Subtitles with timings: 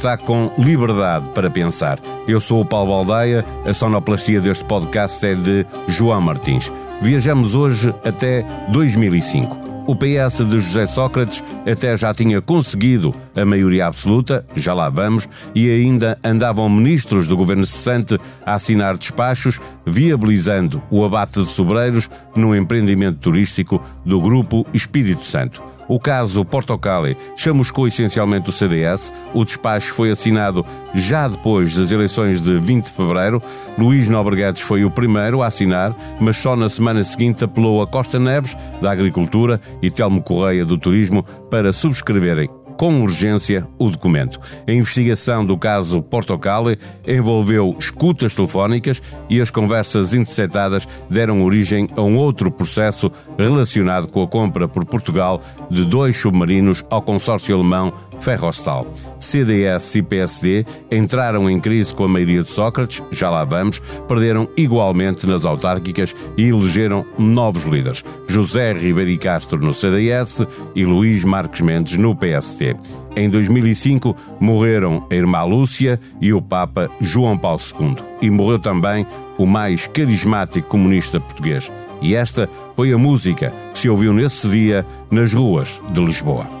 [0.00, 2.00] Está com liberdade para pensar.
[2.26, 6.72] Eu sou o Paulo Baldeia, a sonoplastia deste podcast é de João Martins.
[7.02, 9.54] Viajamos hoje até 2005.
[9.86, 15.28] O PS de José Sócrates até já tinha conseguido a maioria absoluta, já lá vamos,
[15.54, 22.08] e ainda andavam ministros do governo cessante a assinar despachos, viabilizando o abate de sobreiros
[22.34, 25.69] no empreendimento turístico do Grupo Espírito Santo.
[25.90, 29.12] O caso Portocali chamuscou essencialmente o CDS.
[29.34, 33.42] O despacho foi assinado já depois das eleições de 20 de fevereiro.
[33.76, 38.20] Luís Nobreguedes foi o primeiro a assinar, mas só na semana seguinte apelou a Costa
[38.20, 42.48] Neves, da Agricultura, e Telmo Correia, do Turismo, para subscreverem
[42.80, 44.40] com urgência o documento.
[44.66, 52.00] A investigação do caso Portocale envolveu escutas telefónicas e as conversas interceptadas deram origem a
[52.00, 57.92] um outro processo relacionado com a compra por Portugal de dois submarinos ao consórcio alemão
[58.22, 58.86] Ferrostal.
[59.20, 64.48] CDS e PSD entraram em crise com a maioria de Sócrates, já lá vamos, perderam
[64.56, 71.60] igualmente nas autárquicas e elegeram novos líderes: José Ribeiro Castro no CDS e Luís Marques
[71.60, 72.74] Mendes no PSD.
[73.16, 77.96] Em 2005 morreram a irmã Lúcia e o Papa João Paulo II.
[78.22, 81.70] E morreu também o mais carismático comunista português.
[82.00, 86.59] E esta foi a música que se ouviu nesse dia nas ruas de Lisboa.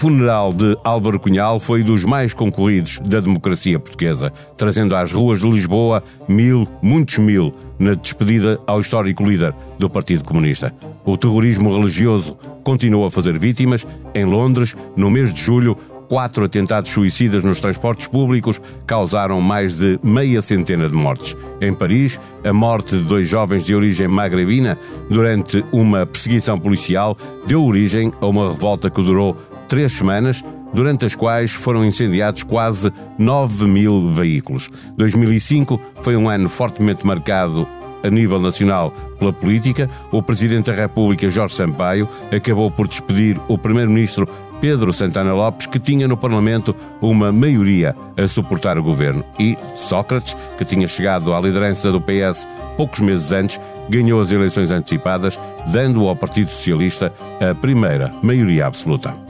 [0.00, 5.50] Funeral de Álvaro Cunhal foi dos mais concorridos da democracia portuguesa, trazendo às ruas de
[5.50, 10.72] Lisboa mil, muitos mil, na despedida ao histórico líder do Partido Comunista.
[11.04, 12.34] O terrorismo religioso
[12.64, 13.86] continuou a fazer vítimas.
[14.14, 15.76] Em Londres, no mês de julho,
[16.08, 21.36] quatro atentados suicidas nos transportes públicos causaram mais de meia centena de mortes.
[21.60, 24.78] Em Paris, a morte de dois jovens de origem magrebina
[25.10, 27.16] durante uma perseguição policial
[27.46, 29.36] deu origem a uma revolta que durou
[29.70, 30.44] três semanas,
[30.74, 34.68] durante as quais foram incendiados quase 9 mil veículos.
[34.96, 37.66] 2005 foi um ano fortemente marcado
[38.02, 39.88] a nível nacional pela política.
[40.10, 44.28] O Presidente da República, Jorge Sampaio, acabou por despedir o Primeiro-Ministro
[44.60, 49.24] Pedro Santana Lopes, que tinha no Parlamento uma maioria a suportar o governo.
[49.38, 54.72] E Sócrates, que tinha chegado à liderança do PS poucos meses antes, ganhou as eleições
[54.72, 55.38] antecipadas,
[55.72, 59.29] dando ao Partido Socialista a primeira maioria absoluta.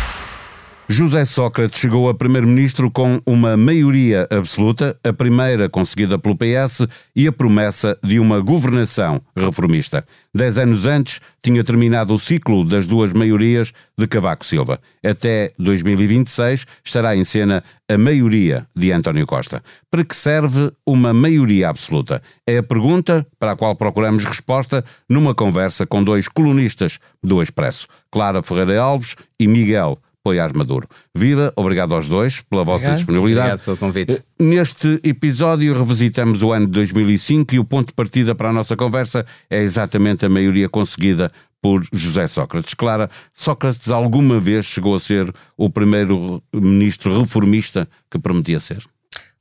[0.91, 6.85] José Sócrates chegou a primeiro-ministro com uma maioria absoluta, a primeira conseguida pelo PS,
[7.15, 10.05] e a promessa de uma governação reformista.
[10.35, 14.81] Dez anos antes, tinha terminado o ciclo das duas maiorias de Cavaco Silva.
[15.01, 19.63] Até 2026 estará em cena a maioria de António Costa.
[19.89, 22.21] Para que serve uma maioria absoluta?
[22.45, 27.87] É a pergunta para a qual procuramos resposta numa conversa com dois colunistas do Expresso,
[28.11, 30.87] Clara Ferreira Alves e Miguel Poiás Maduro.
[31.15, 32.97] Viva, obrigado aos dois pela vossa obrigado.
[32.97, 33.47] disponibilidade.
[33.47, 34.11] Obrigado pelo convite.
[34.13, 38.53] Eh, neste episódio revisitamos o ano de 2005 e o ponto de partida para a
[38.53, 42.73] nossa conversa é exatamente a maioria conseguida por José Sócrates.
[42.73, 48.83] Clara, Sócrates alguma vez chegou a ser o primeiro ministro reformista que prometia ser?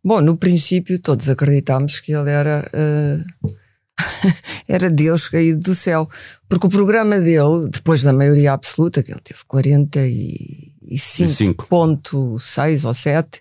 [0.03, 2.67] Bom, no princípio todos acreditámos que ele era...
[2.73, 3.61] Uh
[4.69, 6.09] era Deus caído do céu.
[6.49, 9.45] Porque o programa dele, depois da maioria absoluta, que ele teve
[10.97, 13.41] 45,6 ou 7,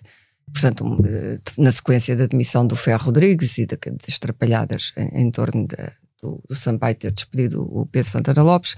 [0.52, 5.66] portanto, eh, na sequência da demissão do Ferro Rodrigues e das trapalhadas em, em torno
[5.66, 5.76] de,
[6.22, 8.76] do, do Sampaio ter despedido o Pedro Santana Lopes,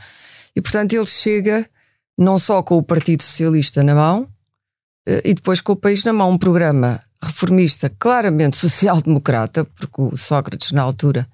[0.55, 1.69] e portanto ele chega
[2.17, 4.29] não só com o Partido Socialista na mão,
[5.07, 10.17] eh, e depois com o país na mão, um programa reformista claramente social-democrata, porque o
[10.17, 11.27] Sócrates na altura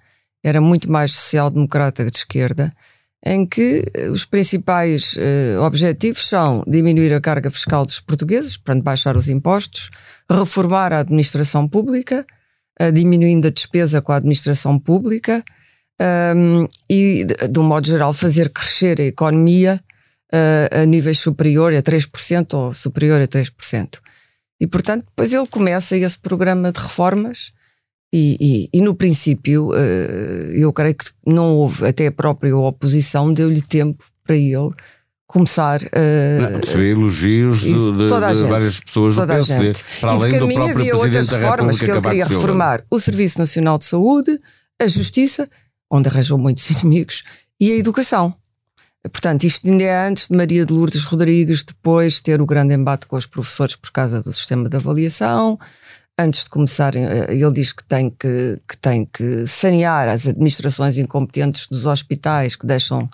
[0.42, 2.74] era muito mais social-democrata de esquerda,
[3.24, 8.84] em que eh, os principais uh, objetivos são diminuir a carga fiscal dos portugueses, portanto,
[8.84, 9.90] baixar os impostos,
[10.30, 12.24] reformar a administração pública,
[12.80, 15.44] uh, diminuindo a despesa com a administração pública
[16.00, 19.82] um, ehm, e, de, de, um modo geral, fazer crescer a economia
[20.32, 23.98] uh, a níveis superior a 3% ou superior a 3%.
[24.60, 27.52] E, portanto, depois ele começa esse programa de reformas
[28.12, 29.70] E, e, e, no princípio,
[30.54, 34.72] eu creio que não houve, até a própria oposição deu-lhe tempo para ele
[35.28, 36.54] começar a.
[36.54, 40.96] Uh, receber elogios de, de, de várias pessoas do PSD, para além do próprio havia
[40.96, 44.40] outras reformas que ele queria reformar: o Serviço Nacional de Saúde,
[44.80, 45.48] a Justiça,
[45.90, 47.22] onde arranjou muitos inimigos,
[47.60, 48.34] e a Educação.
[49.02, 53.06] Portanto, isto ainda é antes de Maria de Lourdes Rodrigues depois ter o grande embate
[53.06, 55.58] com os professores por causa do sistema de avaliação.
[56.18, 60.98] Antes de começarem, eh, ele diz que tem que, que tem que sanear as administrações
[60.98, 63.08] incompetentes dos hospitais que deixam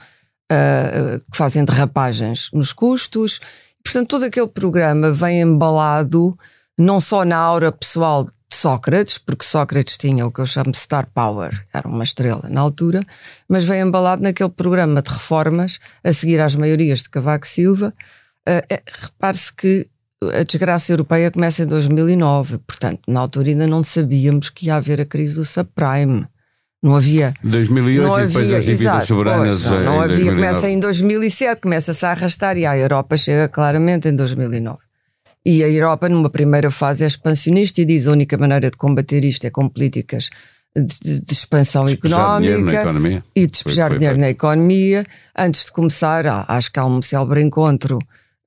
[0.51, 3.41] uh, que fazem derrapagens nos custos.
[3.85, 6.37] Portanto, todo aquele programa vem embalado
[6.79, 10.79] não só na aura pessoal de Sócrates, porque Sócrates tinha o que eu chamo de
[10.79, 13.05] star power, era uma estrela na altura,
[13.49, 17.93] mas vem embalado naquele programa de reformas a seguir às maiorias de Cavaco Silva.
[18.49, 19.89] Uh, Repare-se que
[20.31, 25.01] a desgraça europeia começa em 2009, portanto, na altura ainda não sabíamos que ia haver
[25.01, 26.27] a crise do subprime.
[26.83, 27.33] Não havia.
[27.43, 29.63] 2008 não e depois as dívidas exato, soberanas.
[29.63, 30.35] Pois, não, não havia, 2009.
[30.35, 34.79] começa em 2007, começa-se a arrastar e a Europa chega claramente em 2009.
[35.47, 39.25] E a Europa, numa primeira fase, é expansionista e diz a única maneira de combater
[39.25, 40.29] isto é com políticas
[40.77, 45.07] de, de expansão despejar económica e despejar foi, foi dinheiro na economia.
[45.37, 47.99] Antes de começar, acho que há um célebre encontro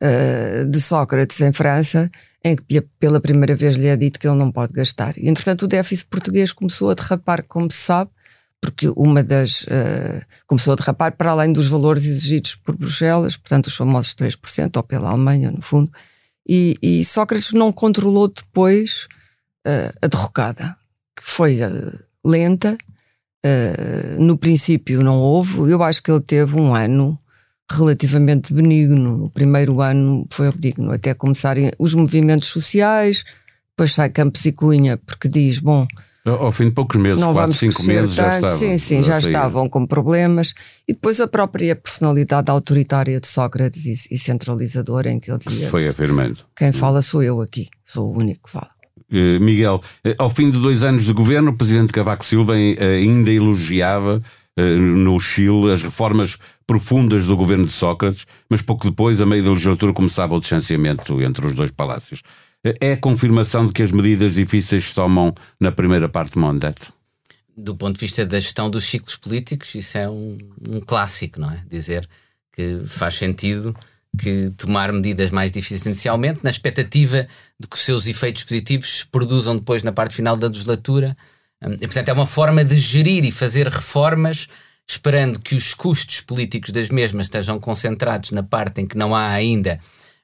[0.02, 2.10] uh, de Sócrates em França,
[2.44, 5.18] em que pela primeira vez lhe é dito que ele não pode gastar.
[5.18, 8.12] E, entretanto, o déficit português começou a derrapar, como se sabe,
[8.62, 9.64] porque uma das.
[9.64, 14.78] Uh, começou a derrapar para além dos valores exigidos por Bruxelas, portanto, os famosos 3%,
[14.78, 15.92] ou pela Alemanha, no fundo,
[16.48, 19.08] e, e Sócrates não controlou depois
[19.66, 20.76] uh, a derrocada,
[21.16, 22.78] que foi uh, lenta.
[24.20, 27.18] no princípio não houve, eu acho que ele teve um ano
[27.69, 29.25] relativamente benigno.
[29.25, 33.24] O primeiro ano foi benigno, até começarem os movimentos sociais,
[33.72, 35.88] depois sai Campos e Cunha, porque diz: bom,
[36.31, 38.58] ao fim de poucos meses, não 4, 5 meses, já estavam.
[38.58, 40.54] Sim, sim, já estavam com problemas.
[40.88, 45.66] E depois a própria personalidade autoritária de Sócrates e, e centralizadora, em que ele dizia:
[45.66, 46.40] que foi afirmando.
[46.56, 48.70] Quem fala sou eu aqui, sou o único que fala.
[49.10, 52.81] Uh, Miguel, uh, ao fim de dois anos de governo, o presidente Cavaco Silva uh,
[52.81, 54.22] ainda elogiava
[54.60, 59.52] no Chile as reformas profundas do governo de Sócrates, mas pouco depois, a meio da
[59.52, 62.22] legislatura, começava o distanciamento entre os dois palácios.
[62.81, 66.94] É a confirmação de que as medidas difíceis se tomam na primeira parte do mandato?
[67.56, 70.38] Do ponto de vista da gestão dos ciclos políticos, isso é um,
[70.68, 71.64] um clássico, não é?
[71.69, 72.08] Dizer
[72.52, 73.74] que faz sentido
[74.18, 77.28] que tomar medidas mais difíceis inicialmente, na expectativa
[77.60, 81.16] de que os seus efeitos positivos se produzam depois na parte final da legislatura.
[81.62, 84.48] E, portanto, é uma forma de gerir e fazer reformas
[84.89, 89.28] esperando que os custos políticos das mesmas estejam concentrados na parte em que não há
[89.28, 89.80] ainda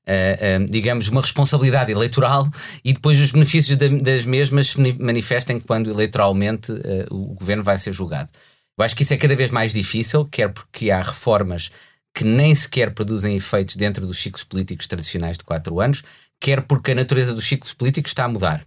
[0.05, 2.45] Uh, uh, digamos, uma responsabilidade eleitoral
[2.83, 7.77] e depois os benefícios da, das mesmas se manifestem quando eleitoralmente uh, o governo vai
[7.77, 8.29] ser julgado.
[8.77, 11.71] Eu acho que isso é cada vez mais difícil, quer porque há reformas
[12.13, 16.03] que nem sequer produzem efeitos dentro dos ciclos políticos tradicionais de quatro anos,
[16.37, 18.65] quer porque a natureza dos ciclos políticos está a mudar.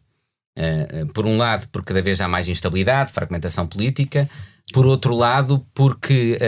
[1.13, 4.27] por um lado, porque cada vez há mais instabilidade, fragmentação política,
[4.73, 6.39] por outro lado, porque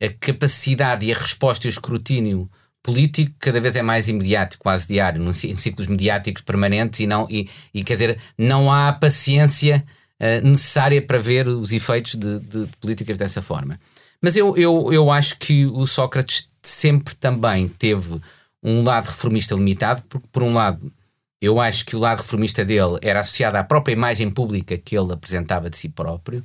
[0.00, 2.50] a capacidade e a resposta e o escrutínio
[2.84, 7.48] político cada vez é mais imediato, quase diário, em ciclos mediáticos permanentes e não e,
[7.72, 9.82] e quer dizer não há paciência
[10.20, 13.80] uh, necessária para ver os efeitos de, de, de, políticas dessa forma.
[14.20, 18.20] Mas eu, eu, eu acho que o Sócrates sempre também teve
[18.62, 20.92] um lado reformista limitado, porque por um lado
[21.40, 25.12] eu acho que o lado reformista dele era associado à própria imagem pública que ele
[25.12, 26.44] apresentava de si próprio.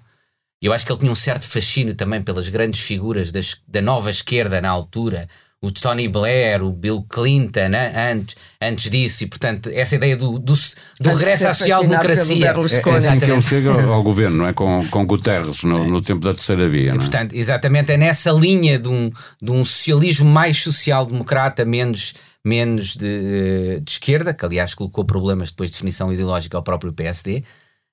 [0.62, 4.10] Eu acho que ele tinha um certo fascínio também pelas grandes figuras das, da nova
[4.10, 5.28] esquerda na altura,
[5.62, 8.12] o Tony Blair, o Bill Clinton, né?
[8.12, 10.54] antes, antes disso, e portanto, essa ideia do, do,
[11.02, 12.48] do regresso à social-democracia.
[12.48, 14.54] É, é assim que ele chega ao governo, não é?
[14.54, 16.86] Com, com Guterres, no, no tempo da terceira via.
[16.86, 16.96] E, é?
[16.96, 19.12] portanto, exatamente, é nessa linha de um,
[19.42, 22.14] de um socialismo mais social-democrata, menos
[22.46, 27.44] menos de, de, esquerda, que aliás colocou problemas depois de definição ideológica ao próprio PSD,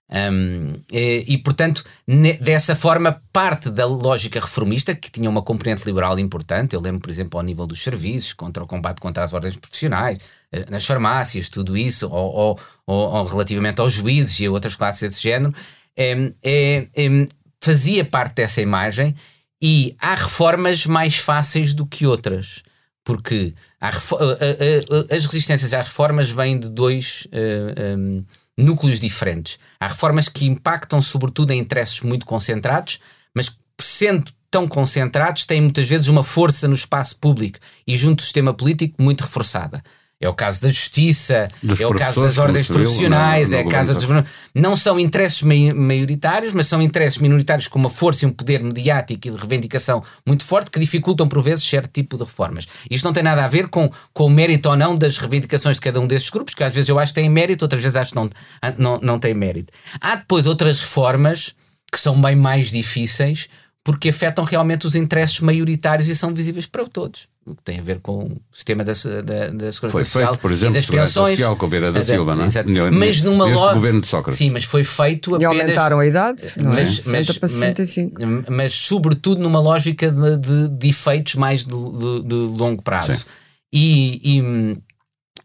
[0.08, 5.84] um, e, e, portanto, ne, dessa forma, parte da lógica reformista, que tinha uma componente
[5.84, 9.32] liberal importante, eu lembro, por exemplo, ao nível dos serviços, contra o combate contra as
[9.32, 10.18] ordens profissionais,
[10.52, 14.76] eh, nas farmácias, tudo isso, ou, ou, ou, ou relativamente aos juízes e a outras
[14.76, 15.52] classes desse género,
[15.96, 17.28] é, é, é,
[17.60, 19.14] fazia parte dessa imagem
[19.60, 22.62] e há reformas mais fáceis do que outras.
[23.02, 27.26] Porque há, as resistências às reformas vêm de dois.
[27.26, 28.24] Uh, um,
[28.56, 29.58] núcleos diferentes.
[29.78, 33.00] Há reformas que impactam sobretudo em interesses muito concentrados,
[33.34, 38.22] mas sendo tão concentrados, têm muitas vezes uma força no espaço público e junto do
[38.22, 39.82] sistema político muito reforçada.
[40.18, 43.92] É o caso da justiça, Dos é o caso das ordens profissionais, é a casa
[43.92, 48.28] governo dos não são interesses mai- maioritários, mas são interesses minoritários com uma força e
[48.28, 52.24] um poder mediático e de reivindicação muito forte que dificultam por vezes certo tipo de
[52.24, 52.66] reformas.
[52.90, 55.82] Isto não tem nada a ver com, com o mérito ou não das reivindicações de
[55.82, 58.10] cada um desses grupos, que às vezes eu acho que têm mérito, outras vezes acho
[58.12, 58.30] que não,
[58.78, 59.70] não, não têm mérito.
[60.00, 61.54] Há depois outras reformas
[61.92, 63.48] que são bem mais difíceis
[63.84, 67.28] porque afetam realmente os interesses maioritários e são visíveis para todos.
[67.46, 70.40] O que tem a ver com o sistema da, da, da segurança Foi social feito,
[70.42, 71.30] por e exemplo, das Segurança pensões.
[71.36, 72.46] Social com Vieira da Silva, não é?
[72.48, 72.68] exato.
[72.92, 74.36] Mas numa neste lo- governo de Sócrates.
[74.38, 75.60] Sim, mas foi feito E apenas...
[75.62, 76.82] aumentaram a idade, não é?
[76.82, 78.20] Mas, 60 para mas- 65.
[78.20, 83.12] mas, mas sobretudo numa lógica de, de, de efeitos mais de, de- de longo prazo.
[83.12, 83.24] Sim.
[83.72, 84.78] E, e,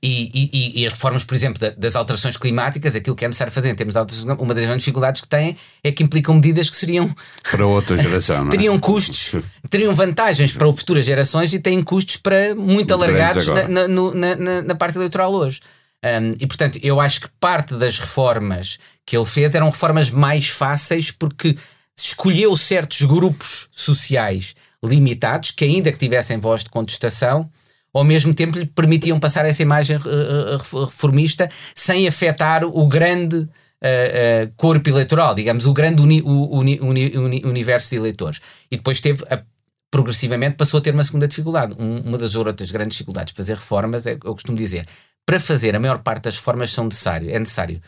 [0.03, 3.53] e, e- e as reformas, por exemplo, da- das alterações climáticas, aquilo que é necessário
[3.53, 6.33] fazer em termos de alterações climáticas, uma das grandes dificuldades que têm é que implicam
[6.35, 7.13] medidas que seriam
[7.51, 8.49] Para outra geração, é?
[8.49, 9.35] teriam custos,
[9.69, 14.75] teriam vantagens para futuras gerações e têm custos para muito alargados na, na- na- na
[14.75, 15.59] parte eleitoral hoje.
[16.03, 20.47] Um, e portanto, eu acho que parte das reformas que ele fez eram reformas mais
[20.49, 21.55] fáceis porque
[21.95, 27.47] escolheu certos grupos sociais limitados que, ainda que tivessem voz de contestação,
[27.93, 33.47] ao mesmo tempo lhe permitiam passar essa imagem eh, eh, reformista sem afetar o grande
[33.83, 38.39] eh, eh, corpo eleitoral, digamos, o grande uni- o- uni- uni- universo de eleitores.
[38.69, 39.43] E depois teve, a-
[39.89, 41.75] progressivamente, passou a ter uma segunda dificuldade.
[41.79, 44.85] Um- uma das outras grandes dificuldades de fazer reformas é, eu costumo dizer,
[45.25, 47.81] para fazer a maior parte das reformas são necessário, é necessário,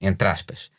[0.00, 0.70] entre aspas,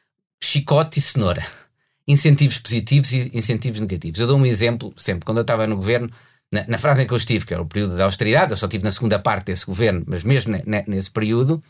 [0.44, 1.44] chicote e cenoura.
[2.08, 4.20] Incentivos positivos e incentivos negativos.
[4.20, 5.26] Eu dou um exemplo sempre.
[5.26, 6.08] Quando eu estava no governo,
[6.54, 8.66] na, na frase em que eu estive, que era o período da austeridade, eu só
[8.66, 11.62] estive na segunda parte desse governo, mas mesmo ne- ne- nesse período,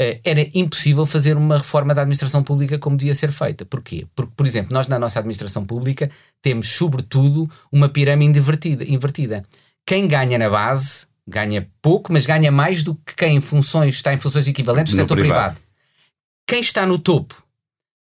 [0.00, 3.64] eh, era impossível fazer uma reforma da administração pública como devia ser feita.
[3.66, 4.06] Porquê?
[4.14, 6.10] Porque, por exemplo, nós na nossa administração pública
[6.42, 8.84] temos, sobretudo, uma pirâmide invertida.
[8.84, 9.44] invertida.
[9.86, 14.14] Quem ganha na base ganha pouco, mas ganha mais do que quem em funções, está
[14.14, 15.54] em funções equivalentes no No setor privado.
[15.56, 15.60] privado.
[16.46, 17.42] Quem está no topo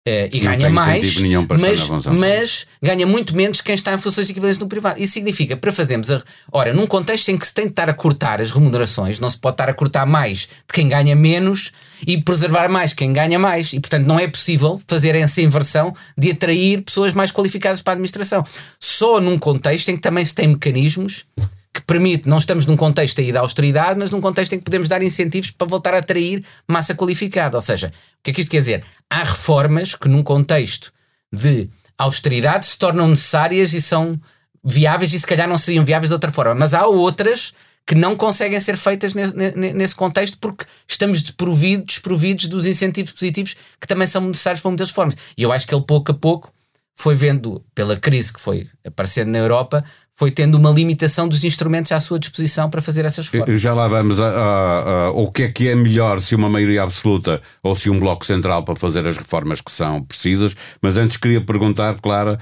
[0.05, 1.17] eh, e Não ganha mais,
[1.61, 5.01] mas, mas ganha muito menos quem está em funções equivalentes no privado.
[5.01, 6.21] Isso significa, para fazermos a.
[6.51, 9.39] Ora, num contexto em que se tem de estar a cortar as remunerações, não se
[9.39, 11.71] pode estar a cortar mais de quem ganha menos
[12.05, 13.73] e preservar mais quem ganha mais.
[13.73, 17.95] E, portanto, não é possível fazer essa inversão de atrair pessoas mais qualificadas para a
[17.95, 18.45] administração.
[18.81, 21.27] Só num contexto em que também se tem mecanismos
[21.75, 24.89] que permite, não estamos num contexto aí da austeridade, mas num contexto em que podemos
[24.89, 27.57] dar incentivos para voltar a atrair massa qualificada.
[27.57, 28.85] Ou seja, o que é que isto quer dizer?
[29.09, 30.93] Há reformas que num contexto
[31.33, 34.21] de austeridade se tornam necessárias e são
[34.63, 37.53] viáveis e se calhar não seriam viáveis de outra forma, mas há outras
[37.87, 43.13] que não conseguem ser feitas nesse, ne- nesse contexto porque estamos desprovidos, desprovidos dos incentivos
[43.13, 45.17] positivos que também são necessários para muitas formas.
[45.37, 46.53] E eu acho que ele pouco a pouco
[46.95, 49.85] foi vendo, pela crise que foi aparecendo na Europa,
[50.23, 53.61] foi tendo uma limitação dos instrumentos à sua disposição para fazer essas reformas.
[53.61, 56.85] Já lá vamos a, a- a- o que é que é melhor, se uma maioria
[56.85, 60.55] absoluta ou se um bloco central para fazer as reformas que são precisas.
[60.81, 62.39] Mas antes queria perguntar, Clara,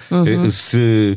[0.51, 1.17] se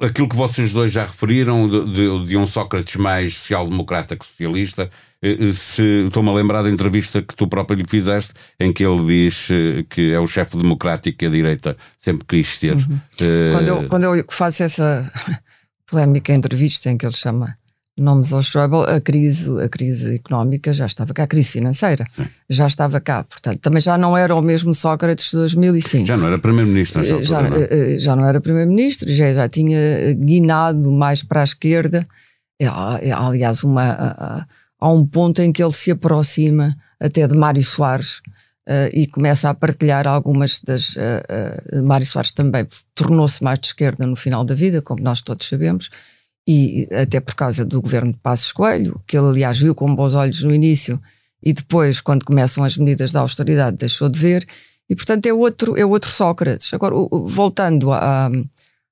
[0.00, 4.88] aquilo que vocês dois já referiram de, de- de um Sócrates mais social-democrata que socialista,
[5.22, 8.84] eh, eh, se estou-me a lembrar da entrevista que tu próprio lhe fizeste, em que
[8.84, 12.76] ele diz eh, que é o chefe democrático que a direita sempre quis ter.
[13.20, 15.10] Eh, Quando eu, quando eu faço essa
[15.90, 17.56] polémica entrevista em que ele chama
[18.00, 22.06] nomes ao Schäuble, a crise, a crise económica já estava cá, a crise financeira
[22.48, 23.22] já estava cá.
[23.24, 26.06] Portanto, também já não era o mesmo Sócrates de 2005.
[26.06, 27.68] Já não era primeiro-ministro Eh, já, não é?
[27.70, 29.78] eh, já não era primeiro-ministro, já, já tinha
[30.14, 32.06] guinado mais para a esquerda.
[32.58, 34.46] É, há- é, aliás, uma, há-
[34.92, 38.20] um ponto em que ele se aproxima até de Mário Soares
[38.68, 40.94] eh, e começa a partilhar algumas das.
[40.96, 41.22] eh,
[41.72, 45.46] eh, Mário Soares também tornou-se mais de esquerda no final da vida, como nós todos
[45.48, 45.90] sabemos,
[46.46, 50.14] e até por causa do governo de Passos Coelho, que ele, aliás, viu com bons
[50.14, 51.00] olhos no início
[51.42, 54.46] e depois, quando começam as medidas da austeridade, deixou de ver.
[54.88, 56.72] E, portanto, é outro, é outro Sócrates.
[56.74, 56.94] Agora,
[57.24, 58.30] voltando a,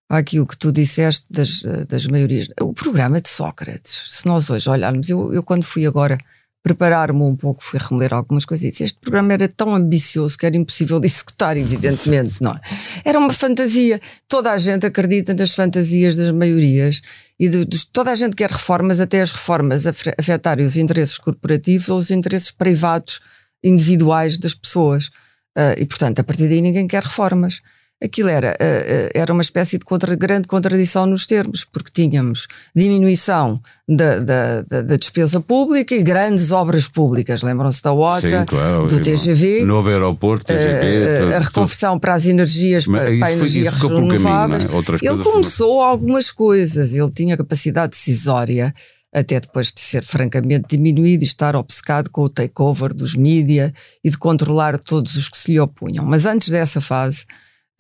[0.09, 5.09] àquilo que tu disseste das, das maiorias, o programa de Sócrates, se nós hoje olharmos,
[5.11, 6.19] eu, eu quando fui agora
[6.62, 10.99] preparar-me um pouco, fui remeler algumas coisas este programa era tão ambicioso que era impossível
[11.00, 12.61] de executar, evidentemente, não é?
[13.05, 14.00] Era uma fantasia.
[14.27, 17.00] Toda a gente acredita nas fantasias das maiorias
[17.38, 21.17] e de, de- toda a gente quer reformas, até as reformas afe- afetarem os interesses
[21.17, 23.21] corporativos ou os interesses privados
[23.62, 25.11] individuais das pessoas.
[25.57, 27.61] Ah, e, portanto, a partir daí ninguém quer reformas.
[28.02, 32.47] Aquilo era, ah, ah, era uma espécie de contra- grande contradição nos termos, porque tínhamos
[32.93, 37.43] diminuição da, da, da- da despesa pública e grandes obras públicas.
[37.43, 38.87] Lembram-se da OTA, Sim, claro.
[38.87, 40.87] do TGV, Novo aeroporto, TGV.
[41.05, 44.64] eh, tudo- a reconversão para as energias, para, a energia caminho, renováveis.
[44.64, 44.75] não é?
[44.76, 48.75] Ele coisas foram- começou algumas coisas, ele tinha capacidade decisória.
[49.11, 53.73] até depois de ser francamente diminuído e estar obcecado com o takeover dos mídia
[54.05, 56.05] e de controlar todos os que se lhe opunham.
[56.05, 57.25] Mas antes dessa fase,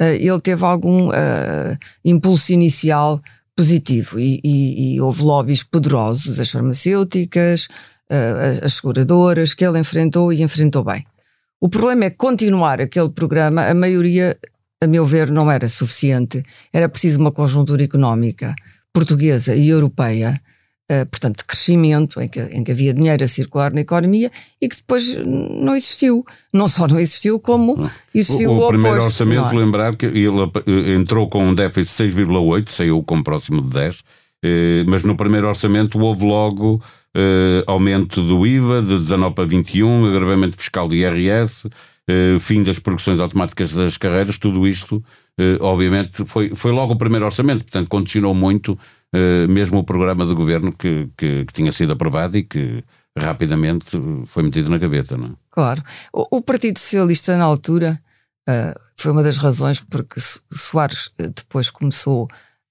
[0.00, 3.20] ele teve algum uh, impulso inicial
[3.56, 7.66] positivo e, e, e, houve lobbies poderosos, as farmacêuticas,
[8.10, 11.04] uh, as seguradoras, que ele enfrentou e enfrentou bem.
[11.60, 14.38] O problema é continuar aquele programa, a maioria,
[14.80, 16.44] a meu ver, não era suficiente.
[16.72, 18.54] Era preciso uma conjuntura económica
[18.92, 20.40] portuguesa e europeia
[20.90, 24.66] Uh, portanto, de crescimento, em que, em que, havia dinheiro a circular na economia e
[24.66, 26.24] que depois não existiu.
[26.50, 29.58] Não só não existiu, como existiu o, o, o primeiro oposto, orçamento, é?
[29.58, 34.02] lembrar que ele eh, entrou com um déficit de 6,8, saiu com próximo de 10,
[34.42, 36.82] eh, mas no primeiro orçamento houve logo
[37.14, 41.68] eh, aumento do IVA de 19 para 21, agravamento fiscal do IRS,
[42.08, 45.04] eh, fim das progressões automáticas das carreiras, tudo isto,
[45.38, 48.78] eh, obviamente, foi, foi logo o primeiro orçamento, portanto, condicionou muito eh,
[49.48, 52.84] mesmo o programa de governo que, que, que, tinha sido aprovado e que
[53.18, 53.86] rapidamente
[54.26, 55.16] foi metido na gaveta.
[55.16, 55.32] Não é?
[55.50, 55.82] Claro.
[56.12, 58.00] O, o, Partido Socialista, na altura,
[58.48, 62.28] uh, foi uma das razões porque Soares eh, depois começou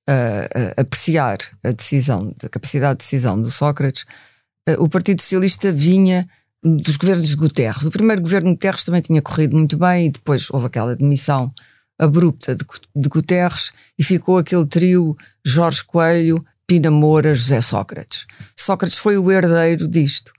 [0.07, 4.05] a, a apreciar a decisão, a capacidade de decisão do Sócrates.
[4.67, 6.27] Uh, o Partido Socialista vinha
[6.63, 7.85] dos governos de Guterres.
[7.85, 11.53] O primeiro governo de Guterres também tinha corrido muito bem e depois houve aquela demissão
[11.99, 18.25] abrupta de, de Guterres e ficou aquele trio Jorge Coelho, Pina Moura, José Sócrates.
[18.55, 20.31] Sócrates foi o herdeiro disto.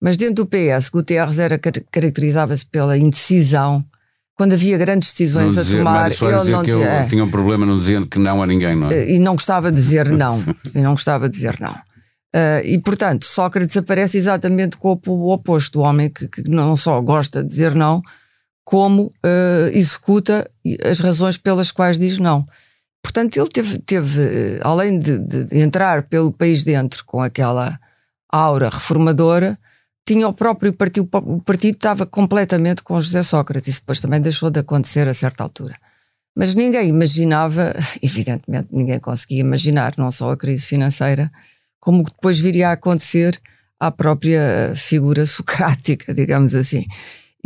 [0.00, 3.84] Mas dentro do PS, Guterres era, caracterizava-se pela indecisão.
[4.34, 6.84] Quando havia grandes decisões não a tomar, ele não dizia.
[6.84, 7.06] É.
[7.06, 9.10] tinha um problema não dizendo que não a ninguém, não é?
[9.10, 10.38] E não gostava de dizer não.
[10.74, 11.72] e não gostava de dizer não.
[11.72, 15.80] Uh, e, portanto, Sócrates aparece exatamente com o oposto.
[15.80, 18.02] O homem que, que não só gosta de dizer não,
[18.66, 20.50] como uh, executa
[20.84, 22.44] as razões pelas quais diz não.
[23.00, 27.78] Portanto, ele teve, teve uh, além de, de, entrar pelo país dentro com aquela
[28.28, 29.56] aura reformadora,
[30.04, 34.50] tinha o próprio partido, o partido estava completamente com José Sócrates, isso depois também deixou
[34.50, 35.76] de acontecer a certa altura.
[36.36, 41.30] Mas ninguém imaginava, evidentemente ninguém conseguia imaginar, não só a crise financeira,
[41.78, 43.40] como depois viria a acontecer
[43.78, 46.84] à própria figura socrática, digamos assim.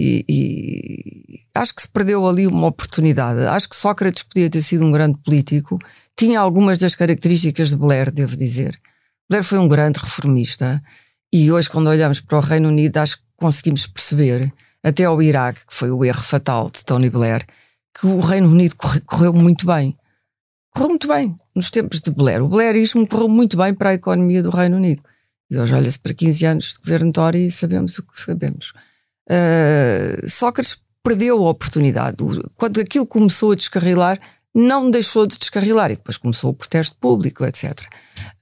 [0.02, 3.40] E, e, acho que se perdeu ali uma oportunidade.
[3.40, 5.78] Acho que Sócrates podia ter sido um grande político.
[6.16, 8.80] Tinha algumas das características de Blair, devo dizer.
[9.28, 10.82] Blair foi um grande reformista.
[11.30, 14.50] E hoje, quando olhamos para o Reino Unido, acho que conseguimos perceber,
[14.82, 17.44] até ao Iraque, que foi o erro fatal de Tony Blair,
[17.94, 19.94] que o Reino Unido correu muito bem.
[20.70, 22.42] Correu muito bem nos tempos de Blair.
[22.42, 25.02] O Blairismo correu muito bem para a economia do Reino Unido.
[25.50, 28.72] E hoje olha-se para 15 anos de governo Tory e sabemos o que sabemos.
[29.28, 32.16] Uh, Sócrates perdeu a oportunidade.
[32.56, 34.18] Quando aquilo começou a descarrilar,
[34.54, 37.80] não deixou de descarrilar e depois começou o protesto público, etc.
[37.80, 37.86] Uh,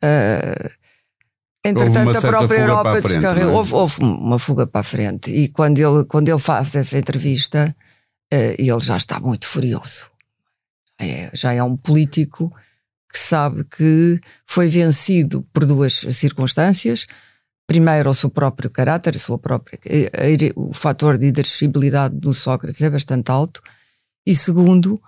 [0.02, 0.70] ah,
[1.64, 3.52] entretanto, a própria Europa descarrilou.
[3.52, 3.56] É?
[3.56, 5.30] Houve, houve, uma fuga para a frente.
[5.30, 7.74] E quando ele, quando ele faz essa entrevista,
[8.32, 10.10] uh, ele já está muito furioso.
[11.00, 12.52] É, já é um político
[13.10, 17.06] que sabe que foi vencido por duas circunstâncias
[17.68, 19.78] primeiro, ao seu próprio caráter, a sua própria,
[20.56, 23.60] o fator de irascibilidade do Sócrates é bastante alto,
[24.26, 25.00] e segundo,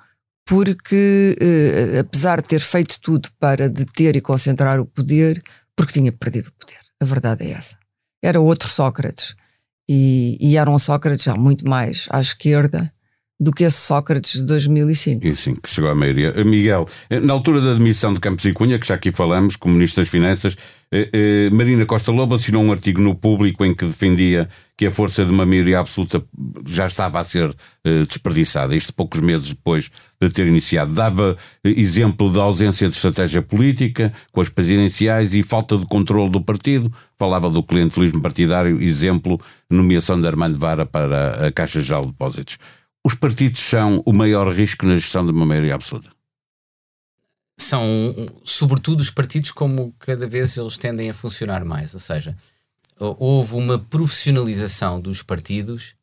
[0.46, 5.42] porque, eh, apesar de ter feito tudo para deter e concentrar o poder,
[5.74, 6.78] porque tinha perdido o poder.
[7.00, 7.78] A verdade é essa.
[8.22, 9.34] Era outro Sócrates.
[9.88, 12.92] E, e era um Sócrates já muito mais à esquerda
[13.40, 15.26] do que esse Sócrates de 2005.
[15.26, 16.34] E sim, que chegou à maioria.
[16.36, 19.56] Eh, Miguel, eh, na altura da admissão de Campos e Cunha, que já aqui falamos,
[19.56, 20.56] como Ministro das Finanças,
[20.92, 24.90] eh, eh, Marina Costa Lobo assinou um artigo no público em que defendia que a
[24.90, 26.24] força de uma maioria absoluta
[26.66, 30.92] já estava a ser eh, desperdiçada, isto poucos meses depois de ter iniciado.
[30.92, 36.30] Dava eh, exemplo da ausência de estratégia política com as presidenciais e falta de controle
[36.30, 36.92] do partido.
[37.16, 42.58] Falava do clientelismo partidário, exemplo, nomeação de Armando Vara para a Caixa Geral de Depósitos.
[43.04, 46.10] Os partidos são o maior risco na gestão de uma maioria absoluta?
[47.58, 47.82] São,
[48.42, 51.94] sobretudo, os partidos como cada vez eles tendem a funcionar mais.
[51.94, 52.36] Ou seja,
[52.98, 55.94] houve uma profissionalização dos partidos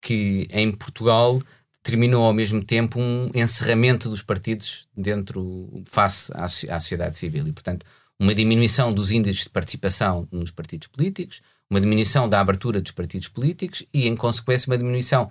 [0.00, 1.40] que em Portugal
[1.82, 7.52] terminou ao mesmo tempo um encerramento dos partidos dentro face à, à sociedade civil e
[7.52, 7.84] portanto
[8.18, 13.28] uma diminuição dos índices de participação nos partidos políticos, uma diminuição da abertura dos partidos
[13.28, 15.28] políticos e em consequência uma diminuição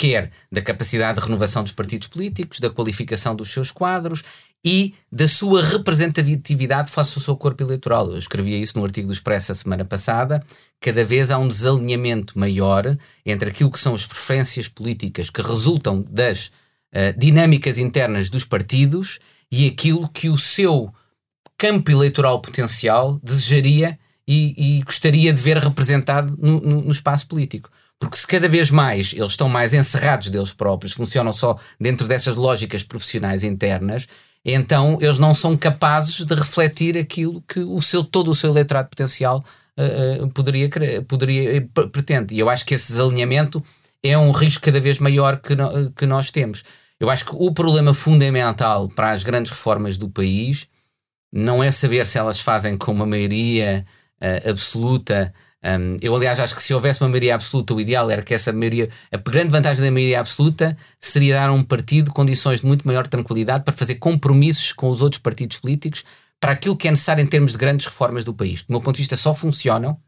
[0.00, 4.22] quer da capacidade de renovação dos partidos políticos, da qualificação dos seus quadros
[4.64, 8.10] e da sua representatividade face ao seu corpo eleitoral.
[8.10, 10.42] Eu escrevia isso no artigo do Expresso a semana passada.
[10.80, 16.02] Cada vez há um desalinhamento maior entre aquilo que são as preferências políticas que resultam
[16.08, 19.18] das uh, dinâmicas internas dos partidos
[19.52, 20.90] e aquilo que o seu
[21.58, 27.68] campo eleitoral potencial desejaria e, e gostaria de ver representado no, no, no espaço político.
[28.00, 32.34] Porque se cada vez mais eles estão mais encerrados deles próprios, funcionam só dentro dessas
[32.34, 34.08] lógicas profissionais internas,
[34.42, 38.88] então eles não são capazes de refletir aquilo que o seu, todo o seu eleitorado
[38.88, 39.44] potencial
[39.76, 40.70] uh, uh, poderia,
[41.06, 42.34] poderia pretende.
[42.34, 43.62] E eu acho que esse desalinhamento
[44.02, 46.64] é um risco cada vez maior que, no, que nós temos.
[46.98, 50.66] Eu acho que o problema fundamental para as grandes reformas do país
[51.30, 53.84] não é saber se elas fazem com uma maioria
[54.20, 58.22] uh, absoluta um, eu, aliás, acho que se houvesse uma maioria absoluta, o ideal era
[58.22, 62.60] que essa maioria, a grande vantagem da maioria absoluta seria dar a um partido condições
[62.60, 66.04] de muito maior tranquilidade para fazer compromissos com os outros partidos políticos
[66.40, 68.62] para aquilo que é necessário em termos de grandes reformas do país.
[68.62, 69.98] Do meu ponto de vista, só funcionam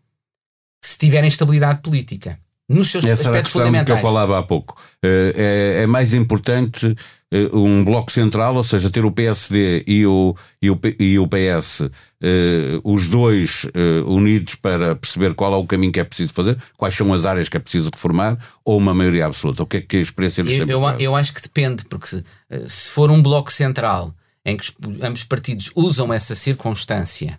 [0.83, 2.38] se tiverem estabilidade política
[2.72, 3.87] nos seus Essa aspectos era a fundamentais.
[3.87, 4.80] que eu falava há pouco.
[5.02, 6.94] Eh, é, é mais importante
[7.30, 11.28] eh, um bloco central, ou seja, ter o PSD e o, e o, e o
[11.28, 11.82] PS,
[12.20, 13.66] eh, os dois
[14.06, 17.48] unidos para perceber qual é o caminho que é preciso fazer, quais são as áreas
[17.48, 19.62] que é preciso reformar, ou uma maioria absoluta?
[19.62, 22.24] O que é que a experiência lhes eu, eu, eu acho que depende, porque se,
[22.66, 27.38] se for um bloco central em que ambos os partidos usam essa circunstância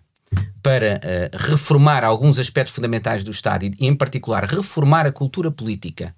[0.62, 6.15] para uh, reformar alguns aspectos fundamentais do Estado e, em particular, reformar a cultura política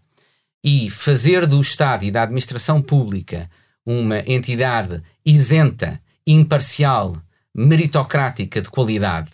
[0.64, 3.50] e fazer do Estado e da administração pública
[3.86, 7.16] uma entidade isenta, imparcial,
[7.54, 9.32] meritocrática de qualidade,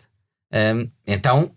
[0.54, 1.52] um, então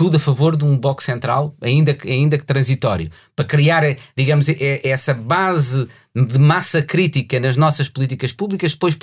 [0.00, 3.82] tudo a favor de um bloco central, ainda que, ainda que transitório, para criar,
[4.16, 4.46] digamos,
[4.82, 8.96] essa base de massa crítica nas nossas políticas públicas, depois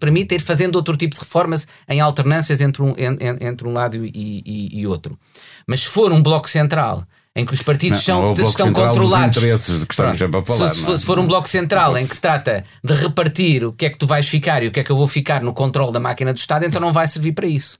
[0.00, 2.94] permite ir fazendo outro tipo de reformas em alternâncias entre um,
[3.42, 5.18] entre um lado e, e, e outro.
[5.66, 7.04] Mas se for um bloco central
[7.36, 9.36] em que os partidos não, são, não estão controlados.
[9.36, 10.68] interesses que estamos sempre a falar.
[10.70, 13.84] Se, se, se, for um bloco central em que se trata de repartir o que
[13.84, 15.92] é que tu vais ficar e o que é que eu vou ficar no controle
[15.92, 17.78] da máquina do Estado, então não vai servir para isso.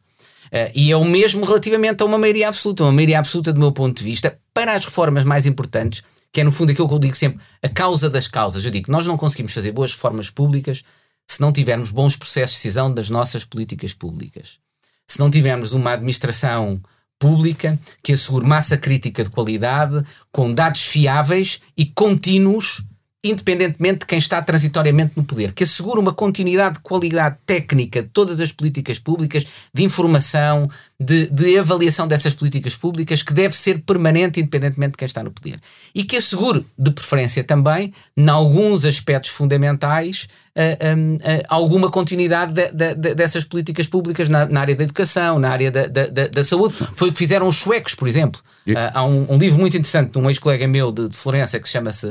[0.53, 2.85] Uh, e é o mesmo relativamente a uma maioria absoluta.
[2.85, 6.45] Uma maioria absoluta, do meu ponto de vista, para as reformas mais importantes, que é
[6.45, 8.65] no fundo aquilo que eu digo sempre, a causa das causas.
[8.65, 10.85] Eu digo, nós não conseguimos fazer boas reformas públicas
[11.27, 14.59] se não tivermos bons processos de decisão das nossas políticas públicas.
[15.07, 16.81] Se não tivermos uma administração
[17.19, 22.85] pública que assegure massa crítica de qualidade, com dados fiáveis e contínuos
[23.25, 28.09] independentemente de quem está transitoriamente no poder, que assegura uma continuidade de qualidade técnica de
[28.09, 33.83] todas as políticas públicas, de informação, de, de, avaliação dessas políticas públicas, que deve ser
[33.83, 35.61] permanente, independentemente de quem está no poder.
[35.95, 40.27] E que assegure, de preferência também, em alguns aspectos fundamentais,
[41.49, 45.87] alguma continuidade de, de, dessas políticas públicas na, na, área da educação, na área da,
[45.87, 46.75] da, da, saúde.
[46.95, 48.41] Foi o que fizeram os suecos, por exemplo.
[48.93, 52.07] há um, um, livro muito interessante de um ex-colega meu de, de, Florença que chama-se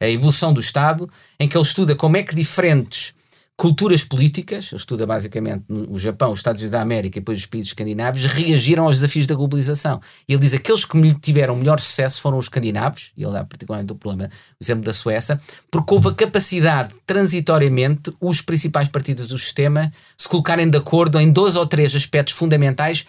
[0.00, 3.14] A Evolução do Estado, em que ele estuda como é que diferentes
[3.62, 7.68] culturas políticas, estuda basicamente o Japão, os Estados Unidos da América e depois os países
[7.68, 10.00] escandinavos, reagiram aos desafios da globalização.
[10.28, 13.44] E ele diz que aqueles que tiveram melhor sucesso foram os escandinavos, e ele dá
[13.44, 14.28] particularmente o problema,
[14.60, 20.28] o exemplo da Suécia, porque houve a capacidade, transitoriamente, os principais partidos do sistema se
[20.28, 23.06] colocarem de acordo em dois ou três aspectos fundamentais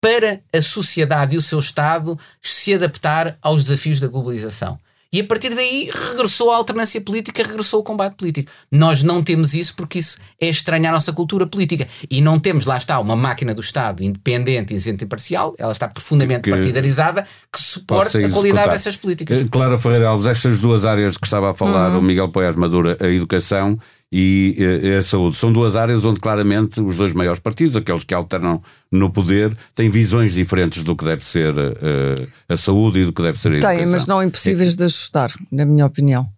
[0.00, 4.78] para a sociedade e o seu Estado se adaptar aos desafios da globalização.
[5.14, 8.50] E a partir daí regressou a alternância política, regressou o combate político.
[8.68, 11.86] Nós não temos isso porque isso é estranho à nossa cultura política.
[12.10, 15.86] E não temos, lá está, uma máquina do Estado independente, isenta e imparcial, ela está
[15.86, 19.48] profundamente que partidarizada, que suporta a qualidade dessas políticas.
[19.52, 22.00] Clara Ferreira Alves, estas duas áreas que estava a falar, uhum.
[22.00, 23.78] o Miguel Poiás Madura, a educação
[24.16, 25.36] e eh, a saúde.
[25.36, 29.90] São duas áreas onde claramente os dois maiores partidos, aqueles que alternam no poder, têm
[29.90, 33.56] visões diferentes do que deve ser uh, a saúde e do que deve ser a
[33.56, 33.76] educação.
[33.76, 36.28] Têm, mas não impossíveis de ajustar, na minha opinião.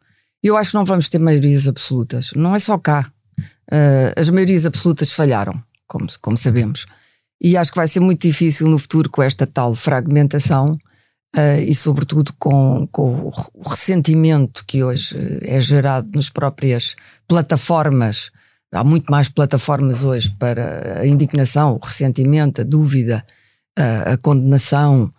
[0.42, 2.30] Eu acho que não vamos ter maiorias absolutas.
[2.34, 3.12] Não é só cá.
[3.70, 6.86] Uh, as maiorias absolutas falharam, como, como sabemos.
[7.38, 10.78] E acho que vai ser muito difícil no futuro com esta tal fragmentação
[11.36, 16.96] Uh, e, sobretudo, com, com, o ressentimento que hoje é gerado nas próprias
[17.28, 18.30] plataformas.
[18.72, 23.22] Há muito mais plataformas hoje para a indignação, o ressentimento, a dúvida,
[23.78, 25.12] uh, a condenação.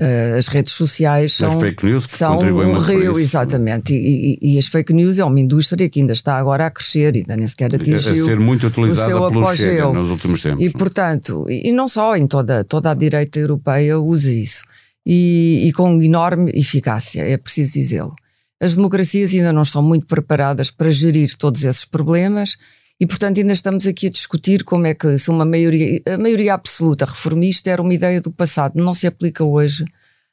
[0.00, 3.94] Uh, as redes sociais são, as fake news que são um rio, exatamente.
[3.94, 7.14] E, e, e, as fake news é uma indústria que ainda está agora a crescer,
[7.14, 10.64] ainda nem sequer atingiu a ser muito utilizada pelo Chega nos últimos tempos.
[10.64, 14.62] E, portanto, e, e não só em toda, toda a direita europeia usa isso
[15.06, 18.14] e, e com enorme eficácia, é preciso dizê-lo.
[18.60, 22.56] As democracias ainda não estão muito preparadas para gerir todos esses problemas
[22.98, 26.54] e, portanto, ainda estamos aqui a discutir como é que se uma maioria, a maioria
[26.54, 29.84] absoluta reformista era uma ideia do passado, não se aplica hoje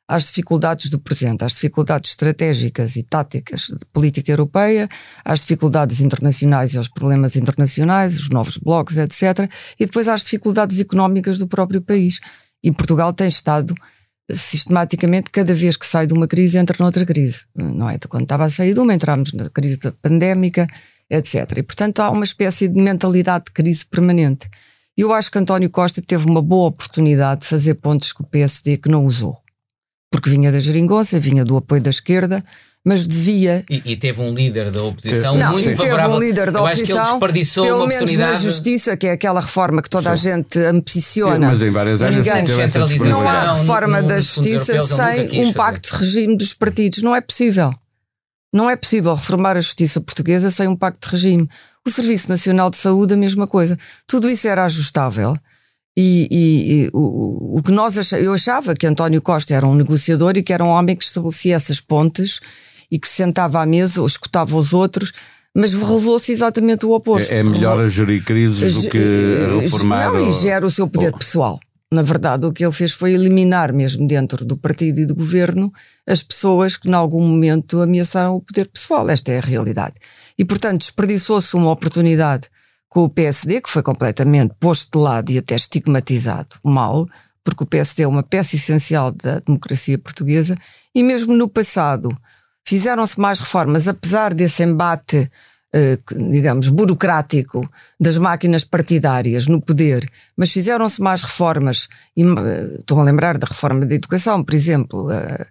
[0.07, 4.87] às dificuldades do presente, às dificuldades estratégicas e táticas de política europeia,
[5.23, 9.49] às dificuldades internacionais e aos problemas internacionais, os novos blocos, etc.
[9.79, 12.19] E depois às dificuldades económicas do próprio país.
[12.61, 13.73] E Portugal tem estado
[14.35, 17.45] sistematicamente, cada vez que sai de uma crise, entra noutra crise.
[17.55, 17.97] Não é?
[18.09, 20.67] Quando estava a sair de uma, entramos na crise pandémica,
[21.09, 21.57] etc.
[21.57, 24.49] E, portanto, há uma espécie de mentalidade de crise permanente.
[24.97, 28.27] E eu acho que António Costa teve uma boa oportunidade de fazer pontos com o
[28.27, 29.37] PSD que não usou.
[30.11, 32.43] Porque vinha da geringonça, vinha do apoio da esquerda,
[32.83, 33.63] mas devia.
[33.69, 36.15] E, e, teve um líder da oposição não, muito teve favorável.
[36.15, 39.07] um líder da Eu oposição, acho que ele desperdiçou pelo uma menos na justiça, que
[39.07, 41.47] é aquela reforma que toda a gente ambiciona.
[41.49, 42.99] Mas em várias áreas Ninguém- teve.
[43.09, 45.53] Não há reforma no- da justiça sem um fazer.
[45.53, 47.03] pacto de regime dos partidos.
[47.03, 47.71] Não é possível.
[48.53, 51.47] Não é possível reformar a justiça portuguesa sem um pacto de regime.
[51.87, 53.77] O Serviço Nacional de Saúde, a mesma coisa.
[54.05, 55.37] Tudo isso era ajustável.
[55.97, 59.75] E, e- e o, o que nós acha- eu achava que António Costa era um
[59.75, 62.39] negociador e que era um homem que estabelecia essas pontes
[62.91, 65.13] e que se sentava à mesa ou escutava os outros,
[65.55, 67.31] mas revelou-se exatamente o oposto.
[67.31, 70.13] É, é melhor Revelou- a gerir crises do que eh, reformar.
[70.13, 71.59] Não, ou- e gera o seu poder ou- pessoal.
[71.93, 75.69] Na verdade, o que ele fez foi eliminar, mesmo dentro do partido e do governo,
[76.07, 79.09] as pessoas que, em algum momento, ameaçaram o poder pessoal.
[79.09, 79.95] Esta é a realidade.
[80.37, 82.47] E, portanto, desperdiçou-se uma oportunidade
[82.87, 87.07] com o PSD, que foi completamente posto de lado e até estigmatizado mal,
[87.43, 90.55] porque o PSD é uma peça essencial da democracia portuguesa,
[90.95, 92.09] e mesmo no passado
[92.65, 95.29] fizeram-se mais reformas, apesar desse embate
[95.73, 95.97] eh,
[96.29, 97.67] digamos, burocrático
[97.99, 101.87] das máquinas partidárias no poder, mas fizeram-se mais reformas.
[102.15, 105.45] E, eh, Estou a lembrar da reforma da educação, por exemplo, eh,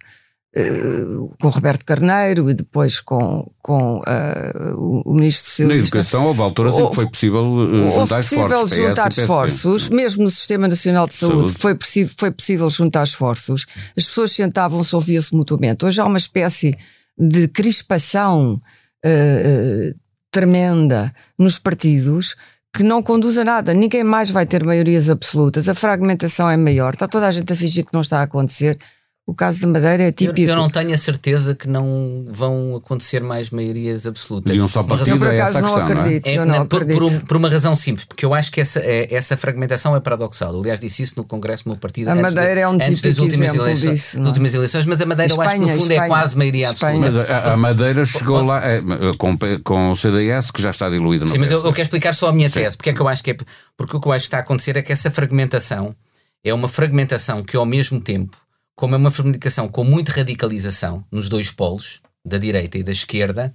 [0.55, 1.05] eh,
[1.40, 5.96] com Roberto Carneiro e depois com, com eh, o, ministro Na socialista.
[5.96, 8.77] educação houve alturas em que foi possível uh, juntar possível esforços.
[8.77, 11.53] Juntar esforços, mesmo no Sistema Nacional de Saúde, Saúde.
[11.59, 13.64] Foi, possi- foi possível juntar esforços.
[13.96, 15.85] As pessoas sentavam-se, ouvia-se mutuamente.
[15.87, 16.77] Hoje há uma espécie
[17.20, 18.59] de crispação
[19.04, 19.92] eh,
[20.30, 22.35] tremenda nos partidos
[22.72, 23.74] que não conduz a nada.
[23.74, 25.68] Ninguém mais vai ter maiorias absolutas.
[25.68, 26.94] A fragmentação é maior.
[26.94, 28.78] Está toda a gente a fingir que não está a acontecer.
[29.26, 30.40] O caso da Madeira é Eu, típico.
[30.40, 34.52] eu não tenho a certeza que não vão acontecer mais maiorias absolutas.
[34.52, 36.00] De um só partido eu por é essa acaso a não questão, não é?
[36.00, 36.26] acredito.
[36.26, 36.98] É, eu não por, acredito.
[36.98, 40.00] por um- por uma razão simples, porque eu acho que essa, é- essa fragmentação é
[40.00, 40.59] paradoxal.
[40.59, 42.09] Aliás, disse isso no Congresso do meu partido.
[42.09, 44.30] A Madeira de- é um antes das típico últimas exemplo eleições, disso, não das é?
[44.33, 46.09] últimas eleições, mas a Madeira eu acho que no Espanha, fundo é Espanha.
[46.09, 46.96] quase maioria Espanha.
[47.06, 47.28] absoluta.
[47.33, 48.83] Mas a, a Madeira chegou lá é,
[49.16, 52.14] com, com o CDS, que já está diluído no Sim, mas eu, eu quero explicar
[52.14, 52.76] só a minha tese.
[52.76, 53.37] Porque é que eu acho que é.
[53.76, 55.94] Porque o que eu acho que está a acontecer é que essa fragmentação
[56.42, 58.37] é uma fragmentação que, ao mesmo tempo,
[58.81, 63.55] como é uma fragmentação com muita radicalização nos dois polos, da direita e da esquerda,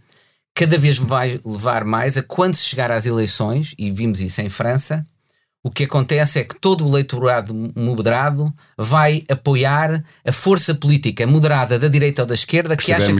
[0.53, 4.49] cada vez vai levar mais a quando se chegar às eleições, e vimos isso em
[4.49, 5.03] França,
[5.63, 11.79] o que acontece é que todo o eleitorado moderado vai apoiar a força política moderada
[11.79, 13.11] da direita ou da esquerda que estiver acha que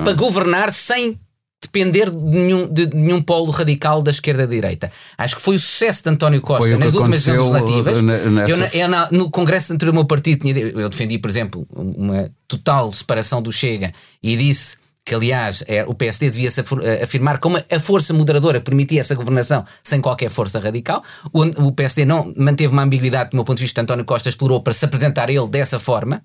[0.00, 0.04] é?
[0.04, 1.18] para governar sem
[1.64, 4.90] depender de nenhum, de nenhum polo radical da esquerda à direita.
[5.18, 7.20] Acho que foi o sucesso de António Costa nas últimas
[7.62, 7.96] legislativas.
[8.26, 11.66] uh, nessa- Eu, eu na- no Congresso anterior do meu partido, eu defendi, por exemplo,
[11.70, 17.02] uma total separação do Chega e disse que, aliás, é, o PSD devia se eh,
[17.02, 21.02] afirmar como a força moderadora permitia essa governação sem qualquer força radical.
[21.30, 24.62] O, o PSD não manteve uma ambiguidade, do meu ponto de vista, António Costa explorou
[24.62, 26.22] para se apresentar ele dessa forma.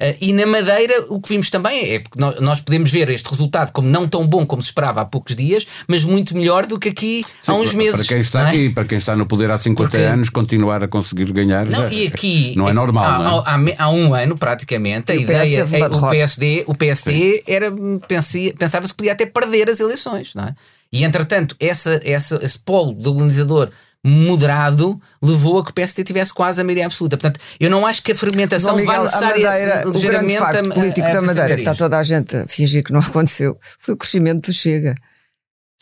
[0.00, 3.72] Uh, e na Madeira o que vimos também é porque nós, podemos ver este resultado
[3.72, 6.88] como não tão bom como se esperava há poucos dias, mas muito melhor do que
[6.90, 7.96] aqui há uns Sim, meses.
[7.96, 8.48] Para quem está é?
[8.48, 11.66] aqui, para quem está no poder há 50 Porque- anos, continuar a conseguir ganhar.
[11.66, 13.04] Não, já- e aqui Não é normal,
[13.44, 13.74] há, não é?
[13.76, 16.10] há- há um ano praticamente a E o ideia teve uma é, o.
[16.10, 17.72] PSD, o PSD era
[18.06, 20.54] pensia- pensava-se que podia até perder as eleições, não é?
[20.92, 23.68] E entretanto, essa, essa, esse polo dominizador
[24.08, 27.16] moderado levou a que o PSD tivesse quase a maioria absoluta.
[27.16, 30.70] Portanto, eu não acho que a fermentação Miguel, vai a necessária, Madeira, o grande facto
[30.70, 33.00] a- político a da essas Madeira, que está toda a gente a fingir que não
[33.06, 34.94] aconteceu, foi o crescimento do Chega.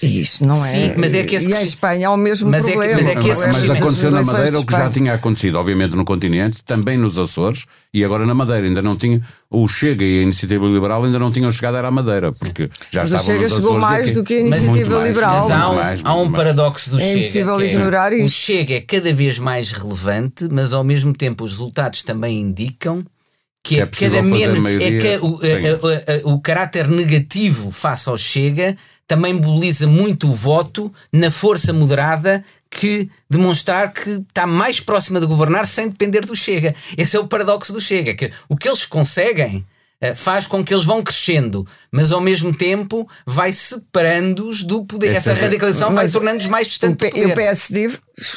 [0.02, 0.70] E isto não é.
[0.70, 2.72] Sim, mas é que esse e em cresci- Espanha há o mesmo Mas é que-
[2.76, 3.00] problema.
[3.00, 5.54] mas é que esse mas, mas aconteceu na Madeira de o que já tinha acontecido,
[5.58, 8.66] obviamente, no continente, também nos Açores e agora na Madeira.
[8.66, 9.22] Ainda não tinha.
[9.50, 13.12] O Chega e a Iniciativa Liberal ainda não tinham chegado à Madeira, porque já Mas
[13.12, 15.48] o estavam Chega nos chegou Açores mais do que a Iniciativa mais, Liberal.
[15.48, 17.18] Mas há um, mais, há um paradoxo do É Chega.
[17.20, 18.34] impossível que ignorar O isso.
[18.34, 23.02] Chega é cada vez mais relevante, mas ao mesmo tempo os resultados também indicam
[23.64, 24.58] que é, é cada menos.
[24.82, 30.28] É que o, a- a- a- o caráter negativo face ao Chega também mobiliza muito
[30.28, 36.22] o voto na força moderada que demonstrar que está mais próxima de governar sem depender
[36.26, 36.74] do Chega.
[36.96, 39.64] Esse é o paradoxo do Chega, que o que eles conseguem
[40.14, 45.08] faz com que eles vão crescendo, mas ao mesmo tempo vai separando-os do poder.
[45.08, 47.10] Essa, Essa radicalização vai tornando-os mais distantes.
[47.10, 47.90] O, o PSD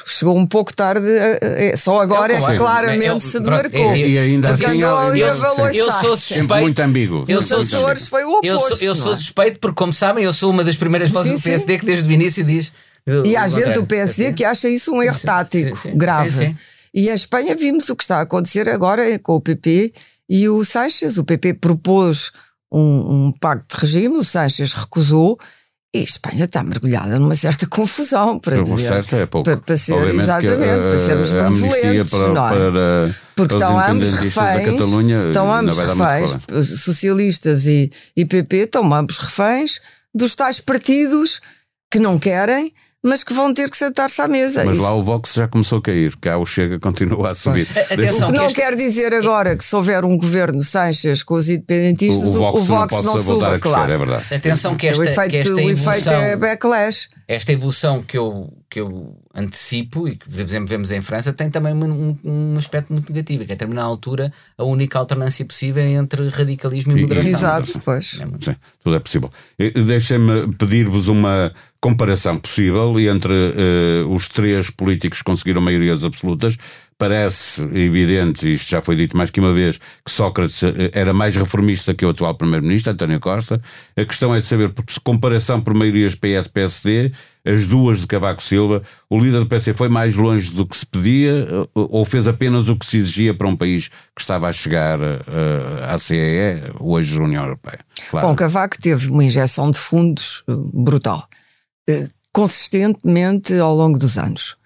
[0.06, 1.40] chegou um pouco tarde, eh,
[1.72, 3.96] eh, só agora é, claramente eu, se demarcou.
[3.96, 5.28] E, ainda assim, eu, eu,
[5.74, 6.56] eu sou suspeito.
[6.56, 7.26] Muito ambíguo.
[7.28, 7.64] Eu sou,
[8.10, 9.18] foi o oposto, eu sou, eu sou é?
[9.18, 11.80] suspeito porque, como sabem, eu sou uma das primeiras vozes do PSD sim.
[11.80, 12.72] que desde o início diz.
[13.26, 16.56] E há gente do PSD que acha isso um erro tático grave.
[16.94, 19.94] E em Espanha vimos o que está a acontecer agora com o PP
[20.30, 22.32] e o Sanches, o PP propôs
[22.72, 25.40] um, um pacto de regime, o Sanches recusou.
[25.92, 28.90] E a Espanha está mergulhada numa certa confusão para dizer.
[28.90, 29.46] Certo é pouco.
[29.46, 32.50] Para, para ser, Obviamente exatamente, para sermos benevolentes, para, não é?
[32.50, 34.68] para Porque estão ambos reféns,
[35.28, 36.38] estão ambos reféns,
[36.80, 39.82] socialistas e, e PP estão ambos reféns
[40.14, 41.42] dos tais partidos
[41.92, 42.72] que não querem
[43.04, 44.64] mas que vão ter que sentar-se à mesa.
[44.66, 44.84] Mas Isso.
[44.84, 47.68] lá o Vox já começou a cair, cá o Chega continua a subir.
[47.90, 48.56] Atenção, o que não este...
[48.56, 52.62] quer dizer agora que se houver um governo Sanches com os independentistas, o, o Vox,
[52.62, 53.94] o Vox não, não suba, claro.
[53.94, 54.36] É verdade.
[54.36, 57.10] Atenção que esta, o efeito, que esta o evolução, efeito é backlash.
[57.28, 61.50] Esta evolução que eu, que eu antecipo e que, por exemplo, vemos em França, tem
[61.50, 65.84] também um, um aspecto muito negativo, que é, a determinada altura, a única alternância possível
[65.84, 67.32] entre radicalismo e moderação.
[67.32, 68.20] Exato, pois.
[68.20, 69.32] É Sim, tudo é possível.
[69.58, 71.52] Deixem-me pedir-vos uma
[71.82, 76.58] comparação possível entre uh, os três políticos que conseguiram maiorias absolutas.
[77.00, 81.34] Parece evidente, isto já foi dito mais que uma vez, que Sócrates eh, era mais
[81.34, 83.62] reformista que o atual Primeiro-Ministro, António Costa.
[83.96, 87.14] A questão é de saber, porque se comparação por maiorias PS-PSD,
[87.46, 90.86] as duas de Cavaco Silva, o líder do PS foi mais longe do que se
[90.86, 94.52] pedia eh, ou fez apenas o que se exigia para um país que estava a
[94.52, 97.80] chegar uh, à CEE, hoje União Europeia?
[98.10, 98.28] Claro.
[98.28, 101.26] Bom, Cavaco teve uma injeção de fundos brutal.
[102.34, 104.59] Consistentemente ao longo dos anos.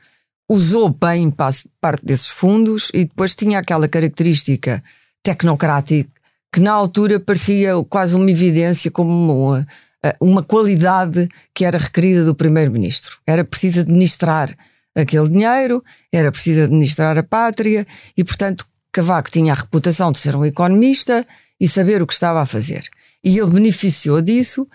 [0.50, 4.84] Usou bem parte desses fundos e depois tinha aquela característica
[5.24, 6.10] tecnocrática
[6.52, 9.68] que na altura parecia quase uma evidência como uma,
[10.04, 13.18] eh, uma qualidade que era requerida do primeiro-ministro.
[13.26, 14.56] Era preciso administrar
[14.96, 20.36] aquele dinheiro, era preciso administrar a pátria e, portanto, Cavaco tinha a reputação de ser
[20.36, 21.26] um economista
[21.60, 22.84] e saber o que estava a fazer.
[23.24, 24.68] E ele beneficiou disso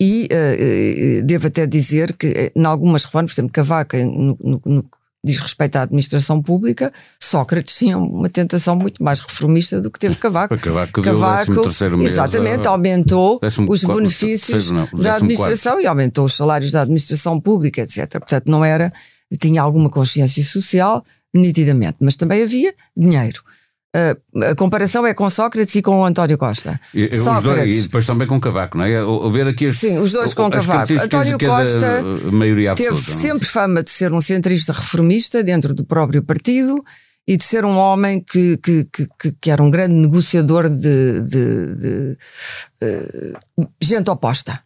[0.00, 4.84] e uh, devo até dizer que, em algumas reformas, por exemplo, Cavaco, no, no, no
[5.24, 10.18] diz respeito à administração pública, Sócrates tinha uma tentação muito mais reformista do que teve
[10.18, 10.56] Cavaco.
[10.58, 11.52] Cavaco, Cavaco
[12.02, 18.06] exatamente, aumentou os benefícios da administração e aumentou os salários da administração pública, etc.
[18.18, 18.92] Portanto, não era,
[19.40, 23.42] tinha alguma consciência social, nitidamente, mas também havia dinheiro.
[23.94, 26.80] Uh, a comparação é com Sócrates e com o António Costa.
[26.92, 29.00] E, Sócrates, e depois também com Cavaco, não é?
[29.04, 30.92] O, ver aqui as, Sim, os dois com Cavaco.
[30.94, 32.02] António Costa
[32.36, 33.14] teve absoluta, é?
[33.14, 36.82] sempre fama de ser um centrista reformista dentro do próprio partido
[37.24, 41.76] e de ser um homem que, que, que, que era um grande negociador de, de,
[41.76, 42.18] de
[42.82, 44.60] uh, gente oposta.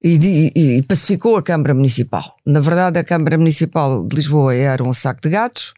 [0.00, 2.36] E, de, e pacificou a Câmara Municipal.
[2.46, 5.74] Na verdade, a Câmara Municipal de Lisboa era um saco de gatos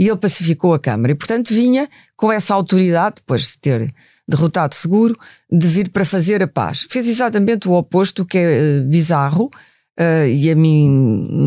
[0.00, 1.12] e ele pacificou a Câmara.
[1.12, 1.86] E, portanto, vinha
[2.16, 3.94] com essa autoridade, depois de ter
[4.26, 5.14] derrotado Seguro,
[5.52, 6.86] de vir para fazer a paz.
[6.88, 9.50] Fez exatamente o oposto, que é uh, bizarro,
[10.00, 10.88] uh, e a mim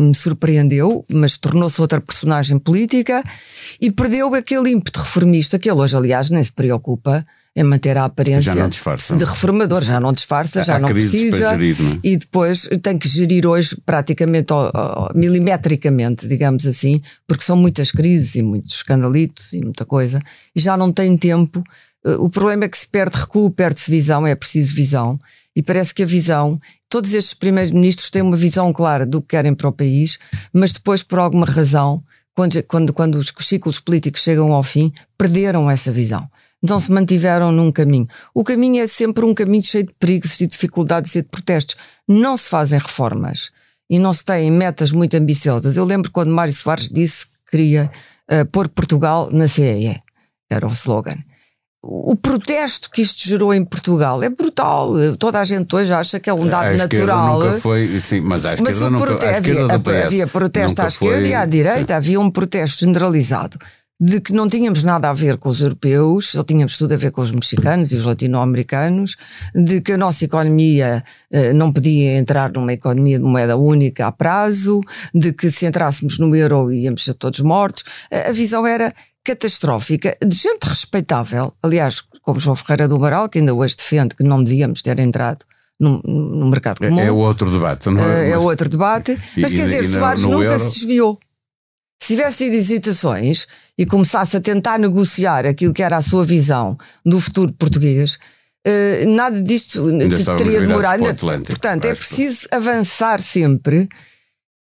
[0.08, 3.24] me surpreendeu, mas tornou-se outra personagem política
[3.80, 8.06] e perdeu aquele ímpeto reformista, que ele hoje, aliás, nem se preocupa em manter a
[8.06, 8.52] aparência
[9.16, 11.50] de reformador, já não disfarça, já não precisa.
[11.50, 11.98] Gerir, não é?
[12.02, 14.52] E depois tem que gerir hoje praticamente
[15.14, 20.20] milimetricamente, digamos assim, porque são muitas crises e muitos escandalitos e muita coisa,
[20.54, 21.62] e já não tem tempo.
[22.04, 25.20] Eh, o problema é que se perde recuo, perde-se visão, é preciso visão.
[25.54, 29.28] E parece que a visão, todos estes primeiros ministros têm uma visão clara do que
[29.28, 30.18] querem para o país,
[30.52, 32.02] mas depois, por alguma razão,
[32.34, 36.28] quando, quando, quando os ciclos políticos chegam ao fim, perderam essa visão
[36.64, 38.08] não se mantiveram num caminho.
[38.32, 41.76] O caminho é sempre um caminho cheio de perigos e dificuldades e de protestos.
[42.08, 43.50] Não se fazem reformas
[43.88, 45.76] e não se têm metas muito ambiciosas.
[45.76, 47.90] Eu lembro quando Mário Soares disse que queria
[48.30, 50.02] uh, pôr Portugal na CEE.
[50.48, 51.18] Era o slogan.
[51.82, 54.94] O protesto que isto gerou em Portugal é brutal.
[55.18, 57.40] Toda a gente hoje acha que é um dado a natural.
[57.40, 61.28] Nunca foi, sim, mas à esquerda, nunca, à esquerda havia, havia protesto à esquerda foi,
[61.28, 63.58] e à direita, havia um protesto generalizado
[64.00, 67.12] de que não tínhamos nada a ver com os europeus, só tínhamos tudo a ver
[67.12, 69.16] com os mexicanos e os latino-americanos,
[69.54, 74.12] de que a nossa economia eh, não podia entrar numa economia de moeda única a
[74.12, 74.80] prazo,
[75.14, 77.84] de que se entrássemos no euro íamos ser todos mortos.
[78.10, 78.92] A visão era
[79.24, 84.22] catastrófica, de gente respeitável, aliás, como João Ferreira do Amaral, que ainda hoje defende que
[84.22, 85.46] não devíamos ter entrado
[85.80, 87.00] no, no mercado comum.
[87.00, 88.28] É, é outro debate, não é?
[88.28, 90.58] É, é outro debate, mas quer dizer, Soares nunca euro...
[90.58, 91.18] se desviou.
[92.02, 93.46] Se tivesse tido hesitações
[93.78, 98.18] e começasse a tentar negociar aquilo que era a sua visão do futuro português,
[98.66, 99.86] uh, nada disto
[100.36, 101.02] teria demorado.
[101.46, 103.88] Portanto, é preciso avançar sempre.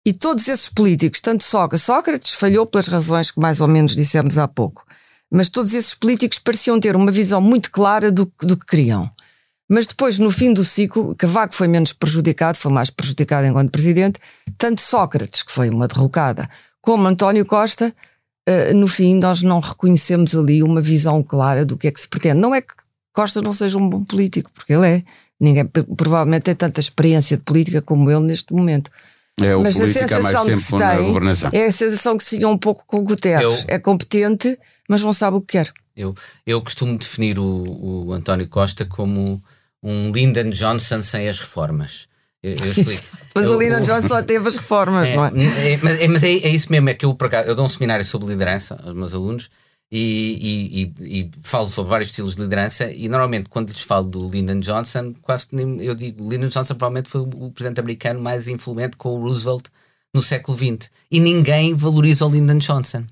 [0.06, 4.38] E todos esses políticos, tanto Sócrates, Sócrates falhou pelas razões que mais ou menos dissemos
[4.38, 4.84] há pouco,
[5.32, 9.10] mas todos esses políticos pareciam ter uma visão muito clara do, do que queriam.
[9.70, 14.20] Mas depois, no fim do ciclo, Cavaco foi menos prejudicado, foi mais prejudicado enquanto presidente,
[14.58, 16.50] tanto Sócrates, que foi uma derrocada,
[16.82, 17.94] como António Costa,
[18.48, 22.08] uh, no fim nós não reconhecemos ali uma visão clara do que é que se
[22.08, 22.40] pretende.
[22.40, 22.74] Não é que
[23.14, 25.04] Costa não seja um bom político, porque ele é.
[25.40, 28.92] Ninguém provavelmente tem tanta experiência de política como ele neste momento.
[29.42, 32.58] É o mas a sensação que se tem é a sensação que se tinha um
[32.58, 33.66] pouco com o Guterres.
[33.68, 35.72] Eu, é competente, mas não sabe o que quer.
[35.96, 36.14] Eu,
[36.46, 39.42] eu costumo definir o, o António Costa como
[39.82, 42.08] um Lyndon Johnson sem as reformas.
[42.42, 42.58] Eu, eu
[43.36, 45.30] mas eu, o Lyndon Johnson só teve as reformas, é, não é?
[45.30, 47.66] é mas, é, mas é, é, isso mesmo, é que eu, por acaso, eu dou
[47.66, 49.50] um seminário sobre liderança aos meus alunos
[49.92, 54.06] e, e, e, e, falo sobre vários estilos de liderança e normalmente quando lhes falo
[54.06, 55.48] do Lyndon Johnson, quase
[55.80, 59.66] eu digo Lyndon Johnson provavelmente foi o presidente americano mais influente com o Roosevelt
[60.14, 63.04] no século XX e ninguém valoriza o Lyndon Johnson.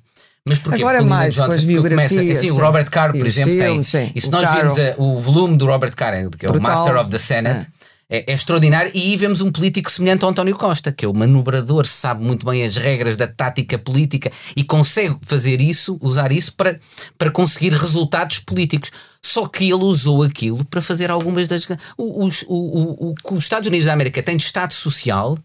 [0.47, 0.81] Mas porquê?
[0.81, 2.09] Agora Porque mais Johnson, com as biografias.
[2.09, 3.83] Começa, assim, o Robert Carr, por exemplo, tem.
[3.83, 6.53] Sim, e se nós vimos a, o volume do Robert Carr, que é Brutal.
[6.53, 7.86] o Master of the Senate, é.
[8.09, 8.33] É, é.
[8.33, 8.89] extraordinário.
[8.93, 12.45] E aí vemos um político semelhante ao António Costa, que é o manobrador, sabe muito
[12.45, 16.79] bem as regras da tática política e consegue fazer isso, usar isso para,
[17.17, 18.91] para conseguir resultados políticos.
[19.21, 21.67] Só que ele usou aquilo para fazer algumas das.
[21.97, 25.37] O, o, o, o, o, os Estados Unidos da América têm de Estado Social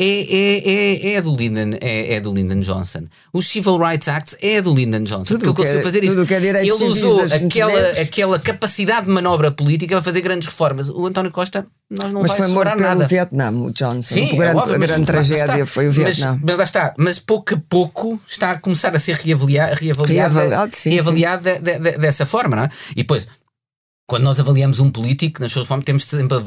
[0.00, 3.08] é, é, é, é, do Lyndon, é, é do Lyndon Johnson.
[3.32, 5.36] O Civil Rights Act é do Lyndon Johnson.
[5.36, 6.24] Tudo que ele é, fazer isso.
[6.24, 10.88] Que é ele usou aquela, aquela capacidade de manobra política para fazer grandes reformas.
[10.88, 13.08] O António Costa nós não mas foi morto pelo nada.
[13.08, 14.14] Vietnã, o Johnson.
[14.14, 16.32] Sim, o grande, é óbvio, a grande tragédia foi o Vietnã.
[16.34, 20.34] Mas, mas lá está, mas pouco a pouco está a começar a ser reavaliado, reavaliado,
[20.34, 21.60] reavaliado, sim, reavaliado sim.
[21.60, 22.70] De, de, de, dessa forma, não é?
[22.92, 23.26] E depois,
[24.06, 26.38] quando nós avaliamos um político, nas suas formas, temos de sempre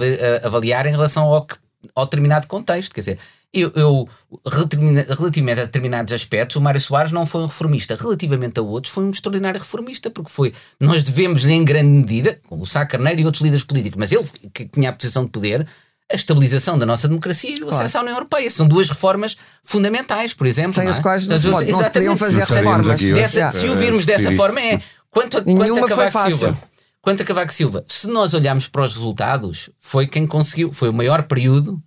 [0.41, 1.45] avaliar em relação ao,
[1.93, 2.93] ao determinado contexto.
[2.93, 3.19] Quer dizer,
[3.53, 4.07] eu, eu,
[4.47, 7.95] relativamente a determinados aspectos, o Mário Soares não foi um reformista.
[7.95, 10.53] Relativamente a outros, foi um extraordinário reformista, porque foi.
[10.79, 14.23] Nós devemos, em grande medida, com o Sá Carneiro e outros líderes políticos, mas ele
[14.53, 15.67] que tinha a posição de poder,
[16.09, 17.75] a estabilização da nossa democracia e o claro.
[17.75, 18.49] acesso à União Europeia.
[18.49, 20.73] São duas reformas fundamentais, por exemplo.
[20.73, 21.01] Sem as é?
[21.01, 23.01] quais não, se pode, não se podiam fazer reformas.
[23.01, 24.81] Dessa, se o virmos dessa forma, é.
[25.09, 26.57] Quanto a, quanto a Cavaco Silva.
[27.01, 30.93] Quanto a Cavaco Silva, se nós olharmos para os resultados, foi quem conseguiu, foi o
[30.93, 31.81] maior período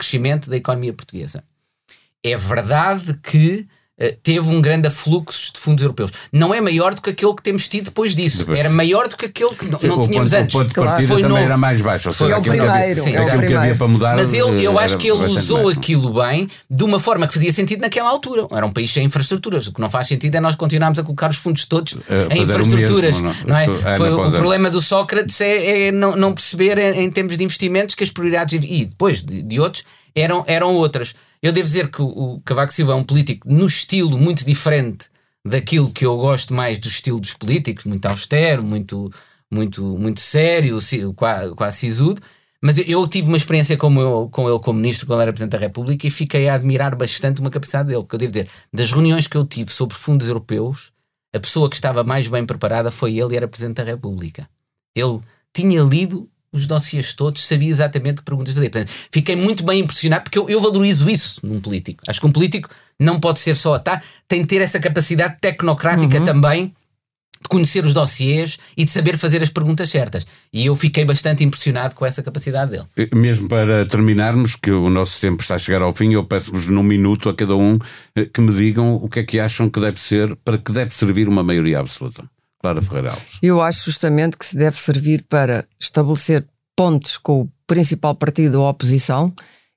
[0.00, 1.44] crescimento da economia portuguesa.
[2.22, 3.68] É verdade que
[4.22, 6.10] teve um grande afluxo de fundos europeus.
[6.32, 8.38] Não é maior do que aquele que temos tido depois disso.
[8.38, 8.58] Depois.
[8.58, 10.54] Era maior do que aquele que não, não tínhamos ponto, antes.
[10.54, 11.22] O ponto de partida claro.
[11.22, 11.44] também novo.
[11.44, 12.08] era mais baixo.
[12.08, 13.02] Ou seja, é o primeiro.
[13.02, 13.76] Sim, é o primeiro.
[13.76, 15.78] para mudar, Mas ele, eu acho que ele usou baixo.
[15.78, 18.46] aquilo bem de uma forma que fazia sentido naquela altura.
[18.50, 19.66] Era um país sem infraestruturas.
[19.66, 22.42] O que não faz sentido é nós continuarmos a colocar os fundos todos uh, em
[22.42, 23.20] infraestruturas.
[23.20, 23.96] Mesmo, não, não é?
[23.96, 27.94] Foi, o problema do Sócrates é, é não, não, perceber em, em, termos de investimentos
[27.94, 29.84] que as prioridades e depois de, de outros
[30.14, 31.14] eram, eram outras.
[31.42, 35.06] Eu devo dizer que o, Cavaco Silva é um político no estilo muito diferente
[35.44, 39.10] daquilo que eu gosto mais do estilo dos políticos, muito austero, muito,
[39.50, 40.78] muito, muito sério,
[41.14, 42.20] quase, quase sisudo.
[42.62, 45.58] Mas eu, tive uma experiência com, eu, com ele como ministro, quando era Presidente da
[45.58, 48.02] República, e fiquei a admirar bastante uma capacidade dele.
[48.02, 50.92] Porque eu devo dizer, das reuniões que eu tive sobre fundos europeus,
[51.34, 54.48] a pessoa que estava mais bem preparada foi ele e era Presidente da República.
[54.94, 55.20] Ele
[55.54, 58.70] tinha lido os dossiês todos, sabia exatamente que perguntas fazer.
[58.70, 62.02] Portanto, fiquei muito bem impressionado porque eu, eu, valorizo isso num político.
[62.08, 66.18] Acho que um político não pode ser só tá, tem de ter essa capacidade tecnocrática
[66.18, 66.24] uhum.
[66.24, 66.74] também
[67.42, 70.26] de conhecer os dossiês e de saber fazer as perguntas certas.
[70.52, 73.10] E eu fiquei bastante impressionado com essa capacidade dele.
[73.14, 76.82] Mesmo para terminarmos, que o nosso tempo está a chegar ao fim, eu peço-vos num
[76.82, 77.78] minuto a cada um
[78.14, 80.94] eh, que me digam o que é que acham que deve ser, para que deve
[80.94, 82.24] servir uma maioria absoluta.
[82.60, 83.38] Clara Ferreira Alves?
[83.42, 86.44] Eu acho justamente que se deve servir para estabelecer
[86.76, 89.32] pontos com o principal partido da oposição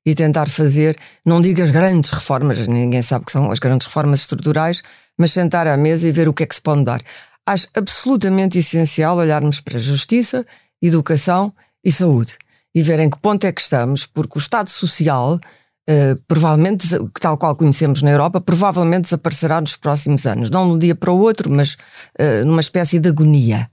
[0.06, 4.20] e tentar fazer, não digo as grandes reformas, ninguém sabe que são as grandes reformas
[4.20, 4.84] estruturais,
[5.18, 7.02] mas sentar à mesa e ver o que é que se pode dar.
[7.46, 10.46] Acho absolutamente essencial olharmos para justiça,
[10.82, 11.54] educação
[11.84, 12.38] e saúde
[12.76, 15.40] e ver em que ponto é que estamos, porque o Estado Social
[15.90, 16.88] Uh, provavelmente,
[17.20, 20.50] tal qual conhecemos na Europa, provavelmente desaparecerá nos próximos anos.
[20.50, 23.70] Não de um dia para o outro, mas uh, numa espécie de agonia.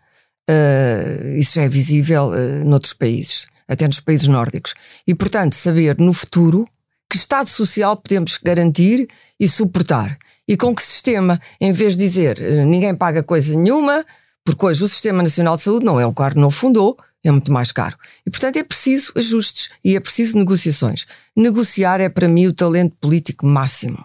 [0.50, 2.32] Uh, isso já é visível
[2.64, 4.74] noutros países, até nos países nórdicos.
[5.06, 6.66] E, portanto, saber no futuro
[7.08, 9.08] que Estado social podemos garantir
[9.38, 10.18] e suportar.
[10.48, 14.04] E com que sistema, em vez de dizer ninguém paga coisa nenhuma,
[14.44, 17.52] porque hoje o Sistema Nacional de Saúde não é o que não fundou, é muito
[17.52, 17.96] mais caro.
[18.26, 21.06] E, portanto, é preciso ajustes e é preciso negociações.
[21.36, 24.04] Negociar é, para mim, o talento político máximo.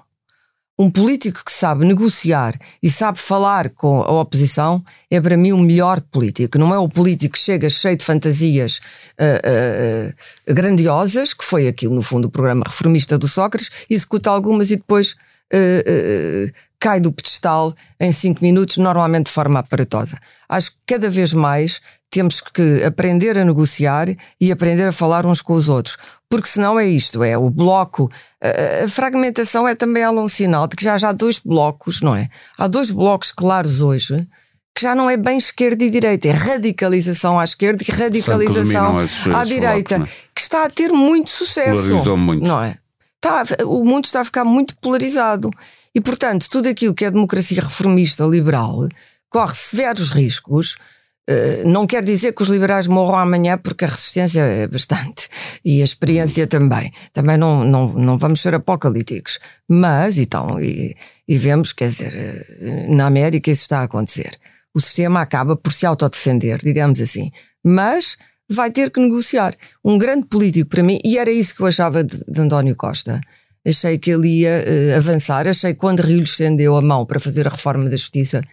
[0.77, 2.53] um político que sabe negociar
[2.83, 6.57] e sabe falar com a oposição é para mim o melhor político.
[6.57, 8.81] Não é o político que chega cheio de fantasias
[9.17, 14.69] uh, uh, grandiosas, que foi aquilo, no fundo, o programa reformista do Sócrates, executa algumas
[14.69, 15.15] e depois
[15.53, 16.51] uh,
[16.85, 20.19] cai do pedestal em cinco minutos, normalmente de forma aparatosa.
[20.47, 21.81] Acho que cada vez mais
[22.11, 24.07] temos que aprender a negociar
[24.39, 25.97] e aprender a falar uns com os outros.
[26.29, 28.07] Porque senão é isto, é o bloco.
[28.83, 32.15] A fragmentação é também ela um sinal de que já, já há dois blocos, não
[32.15, 32.29] é?
[32.55, 34.27] Há dois blocos claros hoje
[34.75, 38.97] que já não é bem esquerda e direita, é radicalização à esquerda e radicalização
[39.33, 40.27] à direita, blocos, é?
[40.35, 41.87] que está a ter muito sucesso.
[41.87, 42.47] Polarizou muito.
[42.47, 42.77] Não é?
[43.15, 45.49] Está, o mundo está a ficar muito polarizado.
[45.95, 48.89] E, portanto, tudo aquilo que é democracia reformista liberal
[49.29, 50.75] corre severos riscos
[51.27, 55.27] eh, não quer dizer que os liberais morram amanhã, porque a resistência é bastante
[55.65, 56.93] e a experiência também.
[57.11, 59.39] Também não, não, não vamos ser apocalípticos.
[59.67, 60.95] Mas, então, e,
[61.27, 64.37] e vemos, quer dizer, eh, na América isso está a acontecer.
[64.73, 67.31] O sistema acaba por se autodefender, digamos assim.
[67.63, 68.17] Mas
[68.47, 69.55] vai ter que negociar.
[69.83, 73.19] Um grande político para mim, e era isso que eu achava de, de António Costa.
[73.65, 75.47] Achei que ele ia uh, avançar.
[75.47, 78.43] Achei que quando Rio lhe estendeu a mão para fazer a reforma da justiça,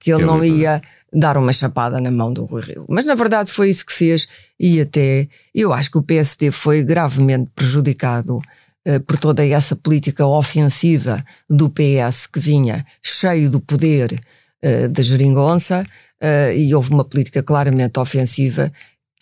[0.00, 0.80] que ele que não ia
[1.12, 2.86] dar uma chapada na mão do Rui Rio.
[2.88, 4.26] Mas na verdade foi isso que fez
[4.58, 10.26] e até eu acho que o PSD foi gravemente prejudicado uh, por toda essa política
[10.26, 14.18] ofensiva do PS que vinha cheio do poder
[14.64, 15.84] uh, da geringonça
[16.54, 18.70] e houve uma política claramente ofensiva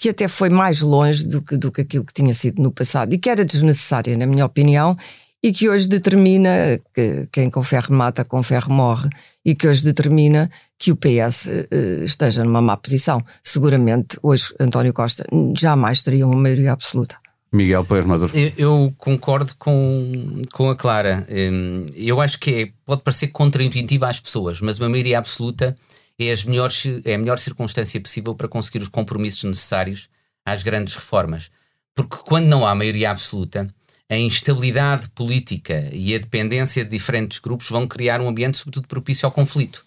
[0.00, 3.12] que até foi mais longe do que, do que aquilo que tinha sido no passado
[3.12, 4.96] e que era desnecessária, na minha opinião,
[5.42, 9.08] e que hoje determina que quem com ferro mata, com ferro morre,
[9.44, 13.24] e que hoje determina que o PS uh, eh, esteja numa má posição.
[13.42, 15.24] Seguramente, hoje, António Costa
[15.56, 17.16] jamais teria uma maioria absoluta.
[17.52, 18.32] Miguel Poeira Maduro.
[18.36, 21.26] Eu, eu, concordo com, com a Clara.
[21.28, 25.76] Hum, eu acho que é, pode parecer contraintuitivo às pessoas, mas uma maioria absoluta
[26.18, 30.08] é, as melhores, é a melhor circunstância possível para conseguir os compromissos necessários
[30.44, 31.50] às grandes reformas.
[31.94, 33.68] Porque quando não há maioria absoluta,
[34.10, 39.24] a instabilidade política e a dependência de diferentes grupos vão criar um ambiente, sobretudo, propício
[39.24, 39.84] ao conflito.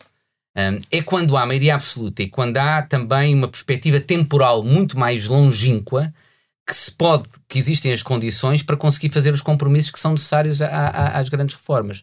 [0.56, 5.28] Um, é quando há maioria absoluta e quando há também uma perspectiva temporal muito mais
[5.28, 6.14] longínqua
[6.66, 10.62] que se pode, que existem as condições para conseguir fazer os compromissos que são necessários
[10.62, 12.02] a, a, às grandes reformas.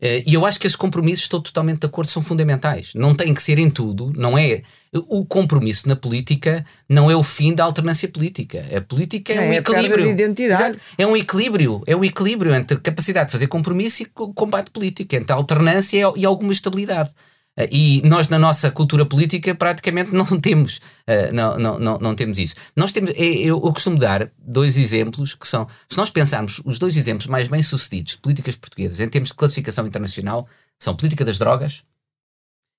[0.00, 2.92] Uh, e eu acho que esses compromissos, estou totalmente de acordo, são fundamentais.
[2.94, 4.62] Não têm que ser em tudo, não é?
[4.92, 8.64] O compromisso na política não é o fim da alternância política.
[8.74, 10.04] A política é, é um equilíbrio.
[10.04, 10.78] De identidade.
[10.96, 11.82] É um equilíbrio.
[11.86, 16.52] É um equilíbrio entre capacidade de fazer compromisso e combate político, entre alternância e alguma
[16.52, 17.10] estabilidade.
[17.58, 22.14] Uh, e nós, na nossa cultura política, praticamente não temos, uh, não, não, não, não,
[22.14, 22.54] temos isso.
[22.74, 26.96] Nós temos, eu, eu costumo dar dois exemplos que são, se nós pensarmos, os dois
[26.96, 30.46] exemplos mais bem-sucedidos de políticas portuguesas em termos de classificação internacional
[30.78, 31.84] são a política das drogas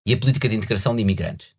[0.05, 1.55] e a política de integração de imigrantes.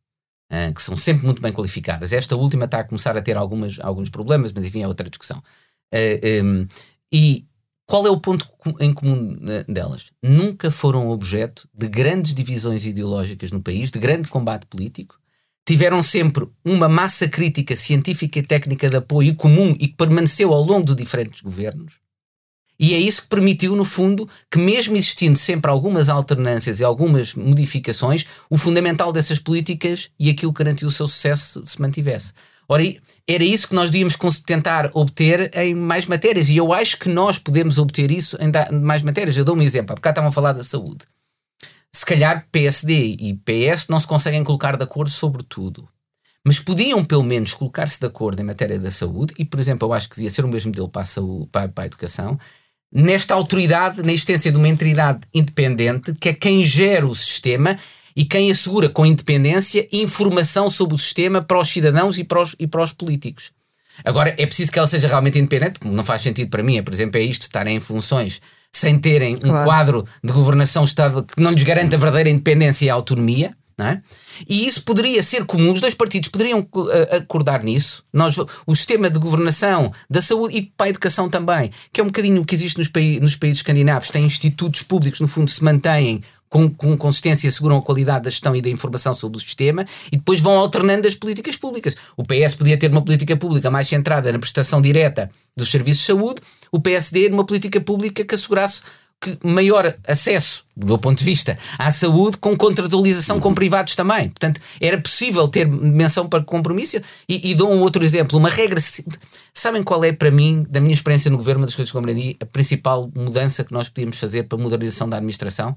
[0.75, 2.11] Que são sempre muito bem qualificadas.
[2.11, 5.43] Esta última está a começar a ter algumas, alguns problemas, mas enfim, é outra discussão.
[6.43, 6.67] Um,
[7.13, 7.48] e
[7.89, 8.47] qual é o ponto
[8.81, 9.35] em comum
[9.67, 10.13] delas?
[10.23, 15.19] Nunca foram objeto de grandes divisões ideológicas no país, de grande combate político.
[15.67, 20.63] Tiveram sempre uma massa crítica científica e técnica de apoio comum e que permaneceu ao
[20.63, 21.95] longo de diferentes governos.
[22.79, 27.35] E é isso que permitiu, no fundo, que, mesmo existindo sempre algumas alternâncias e algumas
[27.35, 32.35] modificações, o fundamental dessas políticas e aquilo que garantiu o seu sucesso se mantivesse.
[32.69, 32.83] Ora,
[33.27, 37.39] era isso que nós devíamos tentar obter em mais matérias, e eu acho que nós
[37.39, 39.37] podemos obter isso em mais matérias.
[39.37, 41.07] Eu dou um exemplo, porque cá estavam a falar da saúde.
[41.91, 45.89] Se calhar PSD e PS não se conseguem colocar de acordo sobre tudo.
[46.45, 49.93] Mas podiam pelo menos colocar-se de acordo em matéria da saúde, e por exemplo, eu
[49.95, 52.39] acho que devia ser o mesmo modelo para a, saúde, para, para a educação,
[52.93, 57.79] nesta autoridade, na existência de uma entidade independente, que é quem gera o sistema
[58.19, 62.57] e quem assegura com independência informação sobre o sistema para os cidadãos e para os,
[62.59, 63.53] e para os políticos.
[64.05, 66.83] Agora, é preciso que ela seja realmente independente, como não faz sentido para mim, é,
[66.83, 68.43] por exemplo, é isto, estarem em funções
[68.73, 69.61] sem terem claro.
[69.61, 74.01] um quadro de governação estável que não lhes garanta a verdadeira independência e autonomia, é?
[74.49, 78.03] E isso poderia ser comum, os dois partidos poderiam uh, acordar nisso.
[78.13, 82.09] Nós, o sistema de governação da saúde e para a educação também, que é um
[82.09, 82.91] bocadinho o que existe nos,
[83.21, 87.83] nos países escandinavos, tem institutos públicos, no fundo, se mantêm com, com consistência asseguram a
[87.83, 91.57] qualidade da gestão e da informação sobre o sistema e depois vão alternando as políticas
[91.57, 91.97] públicas.
[92.17, 96.07] O PS podia ter uma política pública mais centrada na prestação direta dos serviços de
[96.07, 96.41] saúde,
[96.73, 98.83] o PSD numa política pública que assegurasse
[99.21, 104.29] que maior acesso, do meu ponto de vista, à saúde com contratualização com privados também.
[104.29, 106.99] Portanto, era possível ter menção para compromisso.
[107.29, 108.81] E, e dou um outro exemplo, uma regra.
[109.53, 112.37] Sabem qual é, para mim, da minha experiência no governo, uma das coisas que compreendi,
[112.41, 115.77] a principal mudança que nós podíamos fazer para a modernização da administração?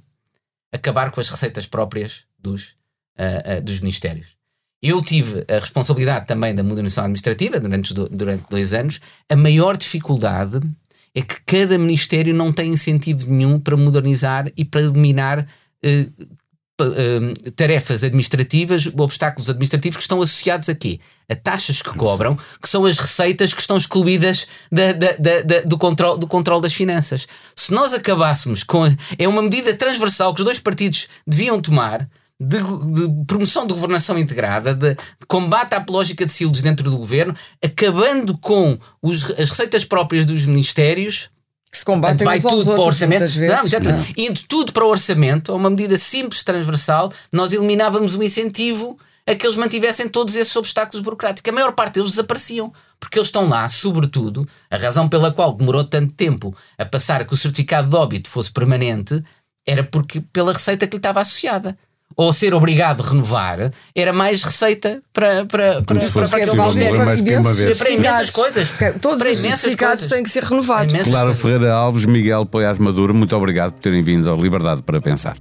[0.71, 2.75] Acabar com as receitas próprias dos,
[3.17, 4.37] uh, uh, dos ministérios.
[4.81, 8.99] Eu tive a responsabilidade também da modernização administrativa durante, durante dois anos.
[9.29, 10.59] A maior dificuldade
[11.13, 15.47] é que cada ministério não tem incentivo nenhum para modernizar e para eliminar
[15.83, 16.25] eh, eh,
[17.55, 20.99] tarefas administrativas, obstáculos administrativos que estão associados a quê?
[21.29, 25.77] A taxas que cobram, que são as receitas que estão excluídas da, da, da, do,
[25.77, 27.27] controle, do das finanças.
[27.55, 28.83] Se nós acabássemos com.
[29.17, 32.07] É uma medida transversal que os dois partidos deviam tomar
[32.41, 36.97] de, de, promoção de governação integrada, de, de, combate à lógica de silos dentro do
[36.97, 41.29] governo, acabando com os, as receitas próprias dos ministérios.
[41.71, 43.19] Que se combatem vai tudo para o orçamento.
[43.21, 44.05] Vezes, não, não.
[44.17, 49.35] Indo tudo para o orçamento, a uma medida simples, transversal, nós eliminávamos o incentivo a
[49.35, 51.49] que eles mantivessem todos esses obstáculos burocráticos.
[51.49, 55.83] A maior parte deles desapareciam, porque eles estão lá, sobretudo, a razão pela qual demorou
[55.83, 59.23] tanto tempo a passar a que o certificado de óbito fosse permanente
[59.65, 61.77] era porque pela receita que lhe estava associada
[62.15, 66.51] ou ser obrigado a renovar era mais receita para, para, para, para, para
[67.39, 67.77] uma vez.
[67.77, 68.67] Para imensas coisas.
[69.01, 70.93] Todos para os certificados têm que ser renovados.
[71.03, 75.35] Clara Ferreira Alves, Miguel Poiás Maduro, muito obrigado por terem vindo ao Liberdade para Pensar.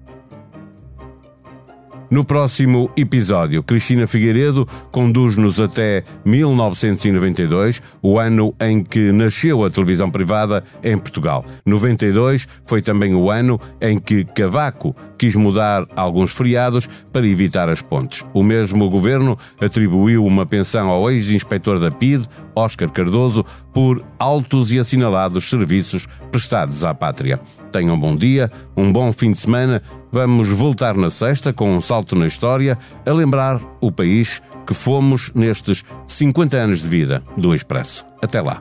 [2.11, 10.11] No próximo episódio, Cristina Figueiredo conduz-nos até 1992, o ano em que nasceu a televisão
[10.11, 11.45] privada em Portugal.
[11.65, 17.81] 92 foi também o ano em que Cavaco quis mudar alguns feriados para evitar as
[17.81, 18.25] pontes.
[18.35, 24.79] O mesmo governo atribuiu uma pensão ao ex-inspetor da PID, Oscar Cardoso, por altos e
[24.79, 27.41] assinalados serviços prestados à pátria.
[27.73, 29.83] Tenham um bom dia, um bom fim de semana
[30.13, 32.77] Vamos voltar na sexta com um salto na história
[33.07, 38.05] a lembrar o país que fomos nestes 50 anos de vida do Expresso.
[38.21, 38.61] Até lá.